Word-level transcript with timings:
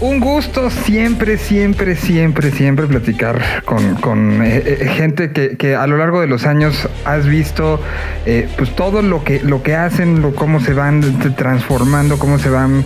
Un 0.00 0.20
gusto 0.20 0.68
siempre, 0.68 1.38
siempre, 1.38 1.96
siempre, 1.96 2.50
siempre 2.50 2.86
platicar 2.86 3.64
con, 3.64 4.42
eh, 4.42 4.62
eh, 4.66 4.88
gente 4.94 5.30
que, 5.30 5.74
a 5.74 5.86
lo 5.86 5.96
largo 5.96 6.20
de 6.20 6.26
los 6.26 6.44
años 6.44 6.86
has 7.06 7.24
visto 7.26 7.80
eh, 8.26 8.46
pues 8.58 8.76
todo 8.76 9.00
lo 9.00 9.24
que, 9.24 9.40
lo 9.40 9.62
que 9.62 9.74
hacen, 9.74 10.20
lo, 10.20 10.34
cómo 10.34 10.60
se 10.60 10.74
van 10.74 11.00
transformando, 11.34 12.18
cómo 12.18 12.38
se 12.38 12.50
van 12.50 12.84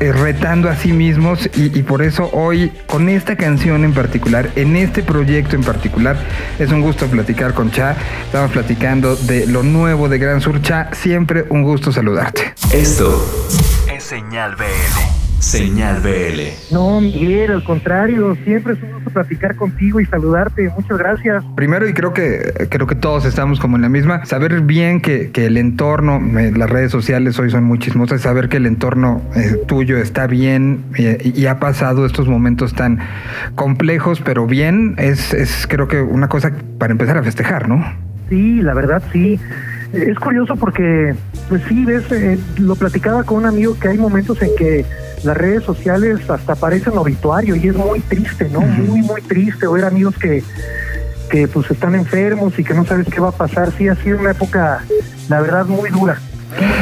retando 0.00 0.70
a 0.70 0.76
sí 0.76 0.94
mismos 0.94 1.50
y, 1.54 1.82
por 1.82 2.00
eso 2.00 2.30
hoy 2.32 2.72
con 2.86 3.10
esta 3.10 3.36
canción 3.36 3.84
en 3.84 3.92
particular, 3.92 4.48
en 4.56 4.76
este 4.76 5.02
proyecto 5.02 5.56
en 5.56 5.62
particular, 5.62 6.16
es 6.58 6.70
un 6.70 6.80
gusto 6.80 7.06
platicar 7.06 7.52
con 7.52 7.70
Cha. 7.70 7.94
Estamos 8.24 8.52
platicando 8.52 9.14
de 9.14 9.46
lo 9.46 9.62
nuevo 9.62 10.08
de 10.08 10.18
Gran 10.18 10.40
Sur. 10.40 10.62
Cha, 10.62 10.88
siempre 10.94 11.44
un 11.50 11.64
gusto 11.64 11.92
saludarte. 11.92 12.54
Esto 12.72 13.22
es 13.92 14.04
Señal 14.04 14.56
BL. 14.56 15.27
Señal 15.38 16.00
BL. 16.00 16.72
No, 16.72 17.00
Miguel, 17.00 17.52
al 17.52 17.64
contrario, 17.64 18.36
siempre 18.44 18.74
es 18.74 18.82
un 18.82 18.92
gusto 18.92 19.10
platicar 19.10 19.54
contigo 19.56 20.00
y 20.00 20.06
saludarte. 20.06 20.70
Muchas 20.76 20.98
gracias. 20.98 21.44
Primero, 21.54 21.88
y 21.88 21.94
creo 21.94 22.12
que 22.12 22.66
creo 22.68 22.86
que 22.86 22.94
todos 22.94 23.24
estamos 23.24 23.60
como 23.60 23.76
en 23.76 23.82
la 23.82 23.88
misma, 23.88 24.24
saber 24.24 24.60
bien 24.62 25.00
que, 25.00 25.30
el 25.34 25.56
entorno, 25.56 26.20
eh, 26.38 26.52
las 26.54 26.68
redes 26.68 26.90
sociales 26.90 27.38
hoy 27.38 27.50
son 27.50 27.64
muy 27.64 27.78
chismosas, 27.78 28.20
saber 28.20 28.48
que 28.48 28.56
el 28.56 28.66
entorno 28.66 29.22
eh, 29.36 29.56
tuyo 29.66 29.96
está 29.98 30.26
bien 30.26 30.84
eh, 30.96 31.32
y, 31.34 31.46
ha 31.46 31.60
pasado 31.60 32.04
estos 32.04 32.28
momentos 32.28 32.74
tan 32.74 32.98
complejos, 33.54 34.20
pero 34.20 34.46
bien, 34.46 34.96
es, 34.98 35.32
es 35.32 35.66
creo 35.66 35.88
que 35.88 36.00
una 36.00 36.28
cosa 36.28 36.52
para 36.78 36.92
empezar 36.92 37.16
a 37.16 37.22
festejar, 37.22 37.68
¿no? 37.68 37.84
Sí, 38.28 38.60
la 38.60 38.74
verdad 38.74 39.02
sí. 39.12 39.40
Es 39.92 40.18
curioso 40.18 40.56
porque, 40.56 41.14
pues 41.48 41.62
sí, 41.68 41.84
ves, 41.84 42.04
lo 42.58 42.76
platicaba 42.76 43.24
con 43.24 43.38
un 43.38 43.46
amigo 43.46 43.78
que 43.78 43.88
hay 43.88 43.98
momentos 43.98 44.40
en 44.42 44.54
que 44.56 44.84
las 45.24 45.36
redes 45.36 45.64
sociales 45.64 46.28
hasta 46.28 46.54
parecen 46.54 46.96
obituario 46.96 47.56
y 47.56 47.68
es 47.68 47.74
muy 47.74 48.00
triste, 48.00 48.48
¿no? 48.50 48.60
Muy, 48.60 49.02
muy 49.02 49.22
triste 49.22 49.66
ver 49.66 49.84
amigos 49.84 50.16
que, 50.18 50.44
que 51.30 51.48
pues 51.48 51.70
están 51.70 51.94
enfermos 51.94 52.58
y 52.58 52.64
que 52.64 52.74
no 52.74 52.84
sabes 52.84 53.06
qué 53.08 53.20
va 53.20 53.28
a 53.28 53.32
pasar. 53.32 53.72
Sí, 53.76 53.88
ha 53.88 53.96
sido 53.96 54.18
una 54.18 54.32
época, 54.32 54.84
la 55.28 55.40
verdad, 55.40 55.66
muy 55.66 55.90
dura 55.90 56.18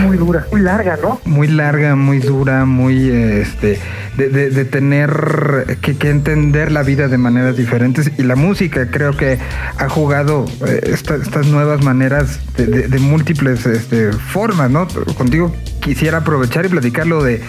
muy, 0.05 0.17
dura, 0.17 0.47
muy 0.51 0.61
larga, 0.61 0.99
¿no? 1.01 1.21
Muy 1.25 1.49
larga, 1.49 1.97
muy 1.97 2.19
dura, 2.19 2.65
muy 2.65 3.11
este 3.11 3.79
de, 4.17 4.65
tener 4.65 5.79
que, 5.81 6.11
entender 6.11 6.73
la 6.73 6.83
vida 6.83 7.09
de 7.09 7.19
maneras 7.19 7.57
diferentes 7.57 8.11
y 8.17 8.23
la 8.23 8.37
música 8.37 8.91
creo 8.91 9.17
que 9.17 9.39
ha 9.79 9.89
jugado 9.89 10.47
eh, 10.67 10.81
estas 10.93 11.47
nuevas 11.49 11.83
maneras 11.83 12.41
de, 12.57 12.99
múltiples 12.99 13.67
este, 13.67 14.13
formas, 14.13 14.71
¿no? 14.71 14.89
Contigo 15.17 15.55
quisiera 15.81 16.19
aprovechar 16.19 16.67
y 16.67 16.69
platicarlo 16.69 17.23
de 17.23 17.43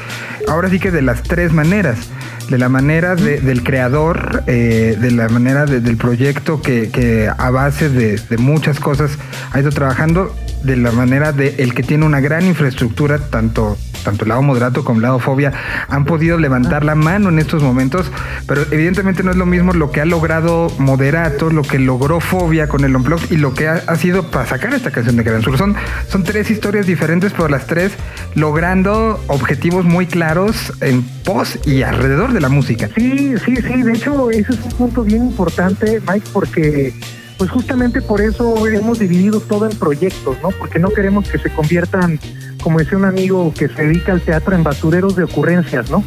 ahora 0.48 0.70
sí 0.70 0.80
que 0.80 0.92
de 0.92 1.02
las 1.02 1.24
tres 1.24 1.54
maneras 1.54 2.10
de 2.50 2.58
la 2.58 2.70
manera 2.70 3.16
del 3.16 3.64
creador, 3.64 4.44
eh, 4.48 4.96
de 5.00 5.12
la 5.12 5.28
manera 5.28 5.66
del 5.66 5.98
proyecto 5.98 6.62
que, 6.62 6.90
que 6.90 7.30
a 7.36 7.50
base 7.50 7.90
de, 7.90 8.38
muchas 8.38 8.80
cosas 8.80 9.18
ha 9.52 9.60
ido 9.60 9.70
trabajando 9.72 10.34
de 10.68 10.76
la 10.76 10.92
manera 10.92 11.32
de 11.32 11.56
el 11.60 11.74
que 11.74 11.82
tiene 11.82 12.06
una 12.06 12.20
gran 12.20 12.46
infraestructura, 12.46 13.18
tanto, 13.18 13.78
tanto 14.04 14.26
el 14.26 14.30
lado 14.30 14.42
moderato 14.42 14.84
como 14.84 14.98
el 14.98 15.04
lado 15.04 15.18
fobia, 15.18 15.54
han 15.88 16.04
podido 16.04 16.38
levantar 16.38 16.84
la 16.84 16.94
mano 16.94 17.30
en 17.30 17.40
estos 17.40 17.64
momentos, 17.64 18.12
pero 18.48 18.64
evidentemente 18.70 19.24
no 19.24 19.32
es 19.32 19.38
lo 19.38 19.46
mismo 19.46 19.72
lo 19.74 19.92
que 19.92 20.02
ha 20.02 20.06
logrado 20.06 20.70
moderato, 20.78 21.50
lo 21.50 21.62
que 21.62 21.80
logró 21.80 22.20
fobia 22.20 22.68
con 22.68 22.84
el 22.84 22.96
Unplugged 22.96 23.32
y 23.32 23.38
lo 23.38 23.54
que 23.54 23.70
ha, 23.70 23.96
sido 23.96 24.30
para 24.30 24.46
sacar 24.46 24.74
esta 24.74 24.92
canción 24.92 25.16
de 25.16 25.24
Gran 25.24 25.42
Sur. 25.42 25.58
Son, 25.58 25.74
son 26.10 26.24
tres 26.24 26.52
historias 26.52 26.86
diferentes, 26.86 27.32
pero 27.32 27.48
las 27.48 27.66
tres 27.66 27.94
logrando 28.36 29.24
objetivos 29.28 29.86
muy 29.86 30.06
claros 30.06 30.74
en 30.82 31.02
pos 31.24 31.60
y 31.66 31.82
alrededor 31.84 32.34
de 32.34 32.42
la 32.42 32.50
música. 32.50 32.90
Sí, 32.94 33.36
sí, 33.44 33.56
sí, 33.56 33.82
de 33.84 33.94
hecho 33.94 34.30
ese 34.32 34.52
es 34.52 34.60
un 34.60 34.72
punto 34.72 35.04
bien 35.04 35.24
importante, 35.28 36.02
Mike, 36.06 36.28
porque 36.34 36.94
pues 37.38 37.52
justamente 37.52 38.02
por 38.02 38.22
eso 38.22 38.68
hemos 38.68 39.00
dividido 39.00 39.40
todo 39.40 39.70
en 39.70 39.78
proyectos, 39.78 40.38
¿no? 40.42 40.50
Porque 40.50 40.80
no 40.80 40.90
queremos 40.90 41.30
que 41.30 41.38
se 41.38 41.50
conviertan, 41.52 42.20
como 42.62 42.80
decía 42.80 42.98
un 42.98 43.06
amigo 43.06 43.54
que 43.54 43.68
se 43.68 43.84
dedica 43.84 44.12
al 44.12 44.22
teatro, 44.22 44.56
en 44.56 44.64
basureros 44.64 45.16
de 45.16 45.24
ocurrencias, 45.24 45.92
¿no? 45.92 46.04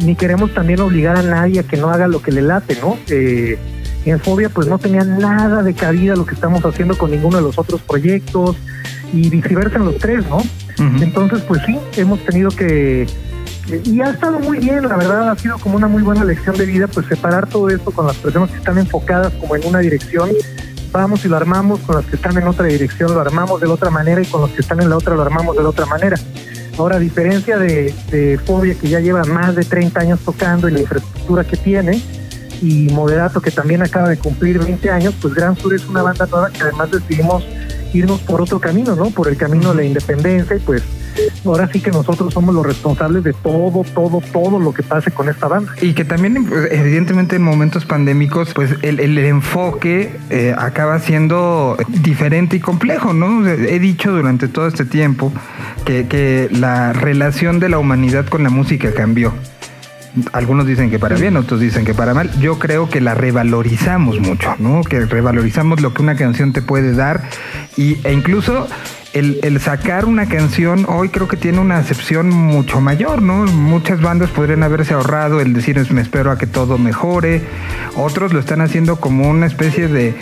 Ni 0.00 0.16
queremos 0.16 0.52
también 0.52 0.80
obligar 0.80 1.16
a 1.16 1.22
nadie 1.22 1.60
a 1.60 1.62
que 1.62 1.76
no 1.76 1.90
haga 1.90 2.08
lo 2.08 2.20
que 2.20 2.32
le 2.32 2.42
late, 2.42 2.76
¿no? 2.80 2.98
Eh, 3.08 3.58
en 4.04 4.20
Fobia 4.20 4.48
pues 4.48 4.66
no 4.66 4.78
tenía 4.78 5.04
nada 5.04 5.62
de 5.62 5.74
cabida 5.74 6.14
lo 6.16 6.26
que 6.26 6.34
estamos 6.34 6.64
haciendo 6.64 6.98
con 6.98 7.10
ninguno 7.10 7.38
de 7.38 7.42
los 7.42 7.58
otros 7.58 7.80
proyectos 7.80 8.56
y 9.12 9.30
viceversa 9.30 9.76
en 9.76 9.84
los 9.84 9.96
tres, 9.98 10.24
¿no? 10.28 10.38
Entonces 11.00 11.40
pues 11.42 11.62
sí, 11.64 11.78
hemos 11.96 12.18
tenido 12.24 12.50
que 12.50 13.06
y 13.84 14.00
ha 14.00 14.10
estado 14.10 14.38
muy 14.40 14.58
bien, 14.58 14.86
la 14.88 14.96
verdad 14.96 15.30
ha 15.30 15.36
sido 15.36 15.58
como 15.58 15.76
una 15.76 15.88
muy 15.88 16.02
buena 16.02 16.24
lección 16.24 16.56
de 16.56 16.66
vida, 16.66 16.86
pues 16.86 17.06
separar 17.06 17.48
todo 17.48 17.70
esto 17.70 17.90
con 17.90 18.06
las 18.06 18.16
personas 18.16 18.50
que 18.50 18.58
están 18.58 18.78
enfocadas 18.78 19.32
como 19.34 19.56
en 19.56 19.66
una 19.66 19.78
dirección 19.78 20.30
vamos 20.94 21.24
y 21.24 21.28
lo 21.28 21.36
armamos, 21.36 21.80
con 21.80 21.96
los 21.96 22.06
que 22.06 22.14
están 22.14 22.36
en 22.38 22.46
otra 22.46 22.66
dirección 22.66 23.12
lo 23.12 23.20
armamos 23.20 23.60
de 23.60 23.66
la 23.66 23.74
otra 23.74 23.90
manera 23.90 24.22
y 24.22 24.26
con 24.26 24.42
los 24.42 24.50
que 24.50 24.60
están 24.60 24.80
en 24.80 24.88
la 24.88 24.96
otra 24.96 25.16
lo 25.16 25.22
armamos 25.22 25.56
de 25.56 25.62
la 25.62 25.68
otra 25.70 25.86
manera. 25.86 26.16
Ahora, 26.78 26.96
a 26.96 26.98
diferencia 27.00 27.58
de, 27.58 27.92
de 28.10 28.38
Fobia, 28.38 28.74
que 28.74 28.88
ya 28.88 29.00
lleva 29.00 29.24
más 29.24 29.56
de 29.56 29.64
30 29.64 30.00
años 30.00 30.20
tocando 30.20 30.68
y 30.68 30.72
la 30.72 30.80
infraestructura 30.80 31.44
que 31.44 31.56
tiene, 31.56 32.00
y 32.62 32.88
Moderato, 32.92 33.40
que 33.40 33.50
también 33.50 33.82
acaba 33.82 34.08
de 34.08 34.18
cumplir 34.18 34.58
20 34.58 34.88
años, 34.90 35.14
pues 35.20 35.34
Gran 35.34 35.56
Sur 35.56 35.74
es 35.74 35.84
una 35.86 36.02
banda 36.02 36.26
nueva 36.26 36.50
que 36.50 36.62
además 36.62 36.90
decidimos 36.92 37.44
irnos 37.92 38.20
por 38.20 38.40
otro 38.40 38.60
camino, 38.60 38.94
¿no? 38.94 39.10
Por 39.10 39.28
el 39.28 39.36
camino 39.36 39.70
de 39.70 39.76
la 39.76 39.84
independencia 39.84 40.56
y 40.56 40.60
pues 40.60 40.82
ahora 41.44 41.68
sí 41.72 41.80
que 41.80 41.90
nosotros 41.90 42.32
somos 42.32 42.54
los 42.54 42.64
responsables 42.64 43.24
de 43.24 43.32
todo, 43.32 43.84
todo, 43.94 44.20
todo 44.32 44.58
lo 44.58 44.72
que 44.72 44.82
pase 44.82 45.10
con 45.10 45.28
esta 45.28 45.48
banda. 45.48 45.72
Y 45.80 45.94
que 45.94 46.04
también, 46.04 46.44
pues, 46.46 46.68
evidentemente, 46.72 47.36
en 47.36 47.42
momentos 47.42 47.84
pandémicos, 47.84 48.52
pues 48.54 48.74
el, 48.82 49.18
enfoque 49.18 50.16
eh, 50.30 50.54
acaba 50.56 50.98
siendo 50.98 51.76
diferente 51.88 52.56
y 52.56 52.60
complejo, 52.60 53.12
¿no? 53.12 53.46
He 53.46 53.78
dicho 53.78 54.12
durante 54.12 54.48
todo 54.48 54.66
este 54.66 54.84
tiempo 54.84 55.32
que, 55.84 56.06
que 56.06 56.48
la 56.50 56.92
relación 56.92 57.60
de 57.60 57.68
la 57.68 57.78
humanidad 57.78 58.26
con 58.26 58.42
la 58.42 58.50
música 58.50 58.92
cambió 58.92 59.32
algunos 60.32 60.66
dicen 60.66 60.90
que 60.90 60.98
para 60.98 61.16
bien, 61.16 61.36
otros 61.36 61.60
dicen 61.60 61.84
que 61.84 61.94
para 61.94 62.14
mal. 62.14 62.30
Yo 62.40 62.58
creo 62.58 62.88
que 62.88 63.00
la 63.00 63.14
revalorizamos 63.14 64.20
mucho, 64.20 64.54
¿no? 64.58 64.82
Que 64.82 65.00
revalorizamos 65.00 65.80
lo 65.80 65.92
que 65.92 66.02
una 66.02 66.14
canción 66.16 66.52
te 66.52 66.62
puede 66.62 66.94
dar 66.94 67.22
y, 67.76 67.98
e 68.04 68.12
incluso 68.12 68.68
el, 69.14 69.60
sacar 69.60 70.06
una 70.06 70.26
canción 70.26 70.86
hoy 70.88 71.08
creo 71.08 71.28
que 71.28 71.36
tiene 71.36 71.60
una 71.60 71.78
acepción 71.78 72.30
mucho 72.30 72.80
mayor, 72.80 73.22
¿no? 73.22 73.44
Muchas 73.46 74.00
bandas 74.00 74.30
podrían 74.30 74.64
haberse 74.64 74.94
ahorrado 74.94 75.40
el 75.40 75.52
decir 75.52 75.74
me 75.92 76.02
espero 76.02 76.32
a 76.32 76.38
que 76.38 76.48
todo 76.48 76.78
mejore, 76.78 77.42
otros 77.96 78.32
lo 78.32 78.40
están 78.40 78.60
haciendo 78.60 78.96
como 78.96 79.28
una 79.30 79.46
especie 79.46 79.86
de, 79.88 80.14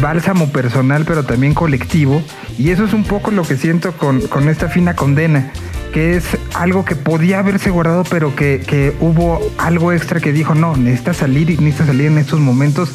bálsamo 0.00 0.50
personal 0.50 1.04
pero 1.06 1.24
también 1.24 1.54
colectivo 1.54 2.22
y 2.58 2.70
eso 2.70 2.84
es 2.84 2.92
un 2.92 3.04
poco 3.04 3.30
lo 3.30 3.44
que 3.44 3.56
siento 3.56 3.92
con, 3.92 4.48
esta 4.48 4.68
fina 4.68 4.94
condena 4.94 5.52
que 5.92 6.16
es 6.16 6.24
algo 6.54 6.84
que 6.84 6.96
podía 6.96 7.38
haberse 7.38 7.70
guardado, 7.70 8.02
pero 8.02 8.34
que, 8.34 8.94
hubo 8.98 9.40
algo 9.58 9.92
extra 9.92 10.18
que 10.18 10.32
dijo, 10.32 10.56
no, 10.56 10.76
necesita 10.76 11.14
salir 11.14 11.50
y 11.50 11.56
necesita 11.56 11.86
salir 11.86 12.06
en 12.06 12.18
estos 12.18 12.40
momentos 12.40 12.92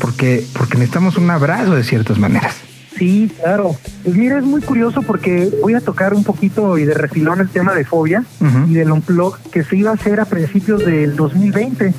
porque, 0.00 0.44
porque 0.52 0.74
necesitamos 0.74 1.16
un 1.16 1.30
abrazo 1.30 1.76
de 1.76 1.84
ciertas 1.84 2.18
maneras. 2.18 2.69
Sí, 3.00 3.32
claro. 3.40 3.74
Pues 4.04 4.14
mira, 4.14 4.36
es 4.36 4.44
muy 4.44 4.60
curioso 4.60 5.00
porque 5.00 5.50
voy 5.62 5.72
a 5.72 5.80
tocar 5.80 6.12
un 6.12 6.22
poquito 6.22 6.76
y 6.76 6.84
de 6.84 6.92
refilón 6.92 7.40
el 7.40 7.48
tema 7.48 7.74
de 7.74 7.86
fobia 7.86 8.24
y 8.68 8.74
del 8.74 8.92
unplug 8.92 9.38
que 9.50 9.64
se 9.64 9.78
iba 9.78 9.90
a 9.90 9.94
hacer 9.94 10.20
a 10.20 10.26
principios 10.26 10.84
del 10.84 11.16
2020, 11.16 11.94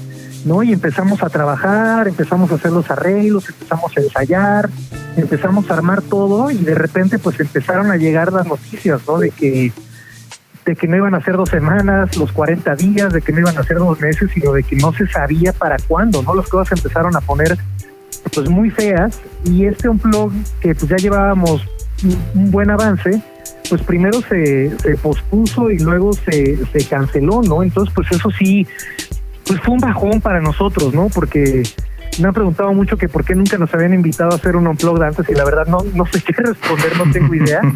¿no? 0.46 0.62
Y 0.62 0.72
empezamos 0.72 1.24
a 1.24 1.30
trabajar, 1.30 2.08
empezamos 2.08 2.52
a 2.52 2.56
hacer 2.56 2.72
los 2.72 2.92
arreglos, 2.92 3.50
empezamos 3.50 3.98
a 3.98 4.00
ensayar, 4.00 4.70
empezamos 5.18 5.72
a 5.72 5.74
armar 5.74 6.04
todo 6.04 6.52
y 6.52 6.60
de 6.60 6.76
repente 6.76 7.18
pues 7.18 7.40
empezaron 7.40 7.90
a 7.90 7.98
llegar 7.98 8.32
las 8.32 8.46
noticias, 8.46 9.02
¿no? 9.08 9.18
De 9.18 9.32
que 9.32 9.74
de 10.68 10.76
que 10.76 10.88
no 10.88 10.98
iban 10.98 11.16
a 11.16 11.22
ser 11.24 11.36
dos 11.36 11.50
semanas, 11.50 12.16
los 12.16 12.32
40 12.32 12.76
días, 12.76 13.12
de 13.12 13.24
que 13.24 13.32
no 13.32 13.40
iban 13.40 13.58
a 13.58 13.64
ser 13.64 13.78
dos 13.80 14.00
meses, 14.00 14.30
sino 14.32 14.54
de 14.54 14.62
que 14.62 14.76
no 14.76 14.94
se 14.94 15.08
sabía 15.08 15.52
para 15.52 15.78
cuándo, 15.88 16.22
¿no? 16.22 16.36
Las 16.36 16.47
cosas 16.47 16.78
empezaron 16.78 17.16
a 17.16 17.22
poner 17.22 17.58
pues 18.34 18.50
muy 18.50 18.70
feas. 18.70 19.20
Y 19.46 19.66
este 19.66 19.90
unplug 19.90 20.32
que 20.59 20.76
pues 20.76 20.90
ya 20.90 20.97
llevábamos 20.97 21.62
un, 22.35 22.52
buen 22.52 22.70
avance 22.70 23.22
pues 23.70 23.82
primero 23.84 24.22
se, 24.22 24.78
se 24.79 24.97
pospuso 24.97 25.72
y 25.72 25.79
luego 25.79 26.12
se, 26.14 26.58
se 26.66 26.85
canceló 26.90 27.41
no 27.41 27.64
entonces 27.64 27.94
pues 27.96 28.12
eso 28.12 28.29
sí 28.32 28.68
pues 29.46 29.62
fue 29.62 29.76
un 29.76 29.79
bajón 29.79 30.20
para 30.20 30.41
nosotros 30.41 30.94
no 30.94 31.08
porque 31.14 31.64
me 32.20 32.28
han 32.28 32.34
preguntado 32.34 32.73
mucho 32.73 32.97
que 32.97 33.08
por 33.08 33.23
qué 33.23 33.35
nunca 33.35 33.58
nos 33.58 33.73
habían 33.73 33.94
invitado 33.94 34.32
a 34.32 34.35
hacer 34.35 34.56
un 34.56 34.68
unplug 34.68 35.02
antes 35.02 35.28
y 35.29 35.34
la 35.34 35.46
verdad 35.46 35.68
no 35.68 35.79
no 35.94 36.06
sé 36.06 36.22
qué 36.26 36.34
responder 36.34 36.97
no 36.97 37.12
tengo 37.12 37.34
idea. 37.34 37.62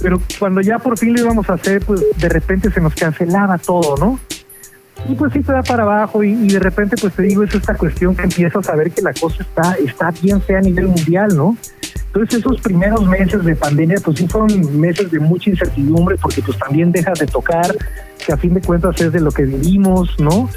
Pero 0.00 0.20
cuando 0.38 0.60
ya 0.60 0.78
por 0.80 0.98
fin 0.98 1.12
lo 1.12 1.20
íbamos 1.20 1.48
a 1.48 1.52
hacer 1.52 1.84
pues 1.84 2.02
de 2.16 2.28
repente 2.28 2.72
se 2.72 2.80
nos 2.80 2.94
cancelaba 2.94 3.58
todo 3.58 3.96
no 3.96 4.18
y 5.08 5.14
pues 5.14 5.32
sí 5.32 5.42
se 5.42 5.52
da 5.52 5.62
para 5.62 5.82
abajo 5.82 6.22
y, 6.22 6.48
de 6.48 6.58
repente 6.58 6.96
pues 7.00 7.12
te 7.14 7.22
digo 7.22 7.42
es 7.42 7.54
esta 7.54 7.74
cuestión 7.74 8.14
que 8.14 8.22
empiezas 8.22 8.68
a 8.68 8.76
ver 8.76 8.90
que 8.90 9.02
la 9.02 9.12
cosa 9.12 9.42
está 9.42 9.74
está 9.84 10.10
bien 10.22 10.40
sea 10.42 10.58
a 10.58 10.62
nivel 10.62 10.88
mundial 10.88 11.36
no 11.36 11.56
Entonces 12.06 12.40
esos 12.40 12.60
primeros 12.60 13.06
meses 13.06 13.44
de 13.44 13.56
pandemia 13.56 13.96
pues 14.04 14.18
sí 14.18 14.28
fueron 14.28 14.78
meses 14.78 15.10
de 15.10 15.18
mucha 15.18 15.50
incertidumbre 15.50 16.16
porque 16.20 16.42
pues 16.42 16.58
también 16.58 16.92
dejas 16.92 17.18
de 17.18 17.26
tocar, 17.26 17.74
que 18.24 18.32
a 18.32 18.36
fin 18.36 18.54
de 18.54 18.60
cuentas 18.60 19.00
es 19.00 19.12
de 19.12 19.20
lo 19.20 19.30
que 19.30 19.44
vivimos, 19.44 20.14
¿no? 20.18 20.48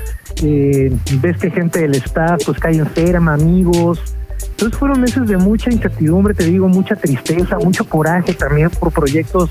Eh, 0.44 0.94
ves 1.22 1.38
que 1.38 1.50
gente 1.50 1.80
del 1.80 1.96
staff 1.96 2.44
pues 2.46 2.60
cae 2.60 2.76
enferma, 2.76 3.34
amigos. 3.34 4.02
Entonces 4.50 4.78
fueron 4.78 5.02
meses 5.02 5.28
de 5.28 5.38
mucha 5.38 5.72
incertidumbre, 5.72 6.34
te 6.34 6.44
digo, 6.44 6.68
mucha 6.68 6.96
tristeza, 6.96 7.58
mucho 7.58 7.86
coraje 7.86 8.34
también 8.34 8.70
por 8.70 8.92
proyectos 8.92 9.50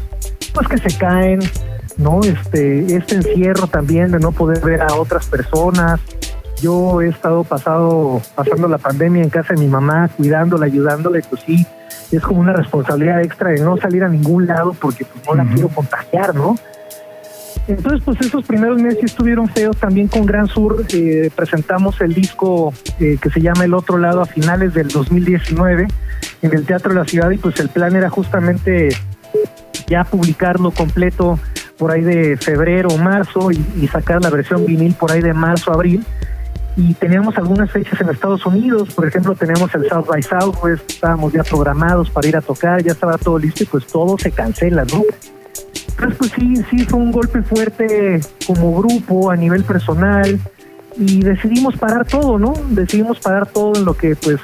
pues 0.53 0.69
que 0.69 0.79
se 0.79 0.97
caen, 0.99 1.41
¿no? 1.97 2.21
Este, 2.23 2.97
este 2.97 3.17
encierro 3.17 3.67
también 3.67 4.11
de 4.11 4.19
no 4.19 4.33
poder 4.33 4.61
ver 4.61 4.83
a 4.83 4.95
otras 4.95 5.27
personas. 5.27 6.01
Yo 6.61 7.03
he 7.03 7.09
estado 7.09 7.45
pasado, 7.45 8.23
pasando 8.35 8.69
la 8.69 8.79
pandemia 8.79 9.23
en 9.23 9.31
casa 9.31 9.55
de 9.55 9.61
mi 9.61 9.67
mamá, 9.67 10.09
cuidándola, 10.17 10.67
ayudándola, 10.67 11.21
pues 11.29 11.43
sí, 11.45 11.67
es 12.11 12.23
como 12.23 12.41
una 12.41 12.53
responsabilidad 12.53 13.23
extra 13.23 13.51
de 13.51 13.61
no 13.61 13.77
salir 13.77 14.05
a 14.05 14.09
ningún 14.09 14.47
lado 14.47 14.75
porque 14.81 15.05
pues, 15.05 15.27
no 15.27 15.35
la 15.35 15.45
quiero 15.53 15.69
contagiar, 15.69 16.35
¿no? 16.35 16.57
Entonces, 17.67 18.03
pues 18.05 18.21
esos 18.21 18.45
primeros 18.45 18.81
meses 18.81 19.05
estuvieron 19.05 19.49
feos. 19.49 19.77
También 19.79 20.09
con 20.09 20.27
Gran 20.27 20.47
Sur 20.47 20.85
eh, 20.93 21.31
presentamos 21.35 22.01
el 22.01 22.13
disco 22.13 22.75
eh, 23.01 23.17
que 23.21 23.31
se 23.31 23.41
llama 23.41 23.65
El 23.65 23.75
Otro 23.75 23.97
Lado 23.97 24.21
a 24.21 24.27
finales 24.27 24.75
del 24.75 24.89
2019 24.89 25.89
en 26.43 26.55
el 26.55 26.67
Teatro 26.67 26.93
de 26.93 27.01
la 27.01 27.07
Ciudad 27.07 27.31
y 27.31 27.39
pues 27.39 27.59
el 27.61 27.71
plan 27.71 27.97
era 27.97 28.11
justamente 28.11 28.91
ya 29.87 30.05
publicarlo 30.05 30.71
completo 30.73 31.39
por 31.79 31.91
ahí 31.91 32.03
de 32.03 32.37
febrero 32.37 32.89
o 32.91 32.99
marzo 32.99 33.51
y, 33.51 33.65
y 33.81 33.89
sacar 33.89 34.23
la 34.23 34.31
versión 34.31 34.65
vinil 34.65 34.95
por 34.95 35.11
ahí 35.13 35.21
de 35.21 35.33
marzo 35.33 35.73
abril 35.73 36.05
y 36.77 36.95
teníamos 36.95 37.37
algunas 37.37 37.71
fechas 37.71 38.01
en 38.01 38.09
Estados 38.09 38.45
Unidos, 38.47 38.93
por 38.95 39.07
ejemplo, 39.07 39.35
tenemos 39.35 39.73
el 39.75 39.89
South 39.89 40.07
by 40.07 40.23
Southwest, 40.23 40.91
estábamos 40.91 41.33
ya 41.33 41.45
programados 41.45 42.11
para 42.11 42.27
ir 42.27 42.37
a 42.37 42.41
tocar, 42.41 42.83
ya 42.83 42.93
estaba 42.93 43.17
todo 43.17 43.39
listo 43.39 43.63
y 43.63 43.67
pues 43.67 43.87
todo 43.87 44.19
se 44.19 44.33
cancela, 44.33 44.85
¿no? 44.85 45.03
Entonces, 45.89 46.19
pues 46.19 46.33
sí, 46.33 46.57
sí 46.71 46.85
fue 46.85 46.99
un 46.99 47.13
golpe 47.13 47.43
fuerte 47.43 48.21
como 48.47 48.77
grupo, 48.77 49.31
a 49.31 49.37
nivel 49.37 49.63
personal, 49.63 50.41
y 50.97 51.21
decidimos 51.21 51.77
parar 51.77 52.07
todo, 52.07 52.39
¿no? 52.39 52.55
Decidimos 52.71 53.21
parar 53.21 53.47
todo 53.47 53.77
en 53.77 53.85
lo 53.85 53.95
que 53.95 54.17
pues 54.17 54.41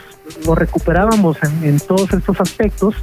lo 0.46 0.54
recuperábamos 0.54 1.36
en, 1.42 1.64
en 1.68 1.80
todos 1.80 2.12
estos 2.12 2.40
aspectos, 2.40 2.94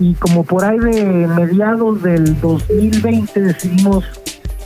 y 0.00 0.14
como 0.14 0.44
por 0.44 0.64
ahí 0.64 0.78
de 0.78 1.04
mediados 1.26 2.02
del 2.02 2.40
2020 2.40 3.40
decidimos 3.40 4.04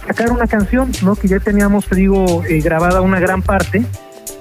sacar 0.06 0.30
una 0.30 0.46
canción, 0.46 0.90
¿no? 1.02 1.14
Que 1.14 1.28
ya 1.28 1.40
teníamos, 1.40 1.86
te 1.86 1.96
digo, 1.96 2.42
eh, 2.44 2.60
grabada 2.60 3.00
una 3.00 3.20
gran 3.20 3.42
parte. 3.42 3.84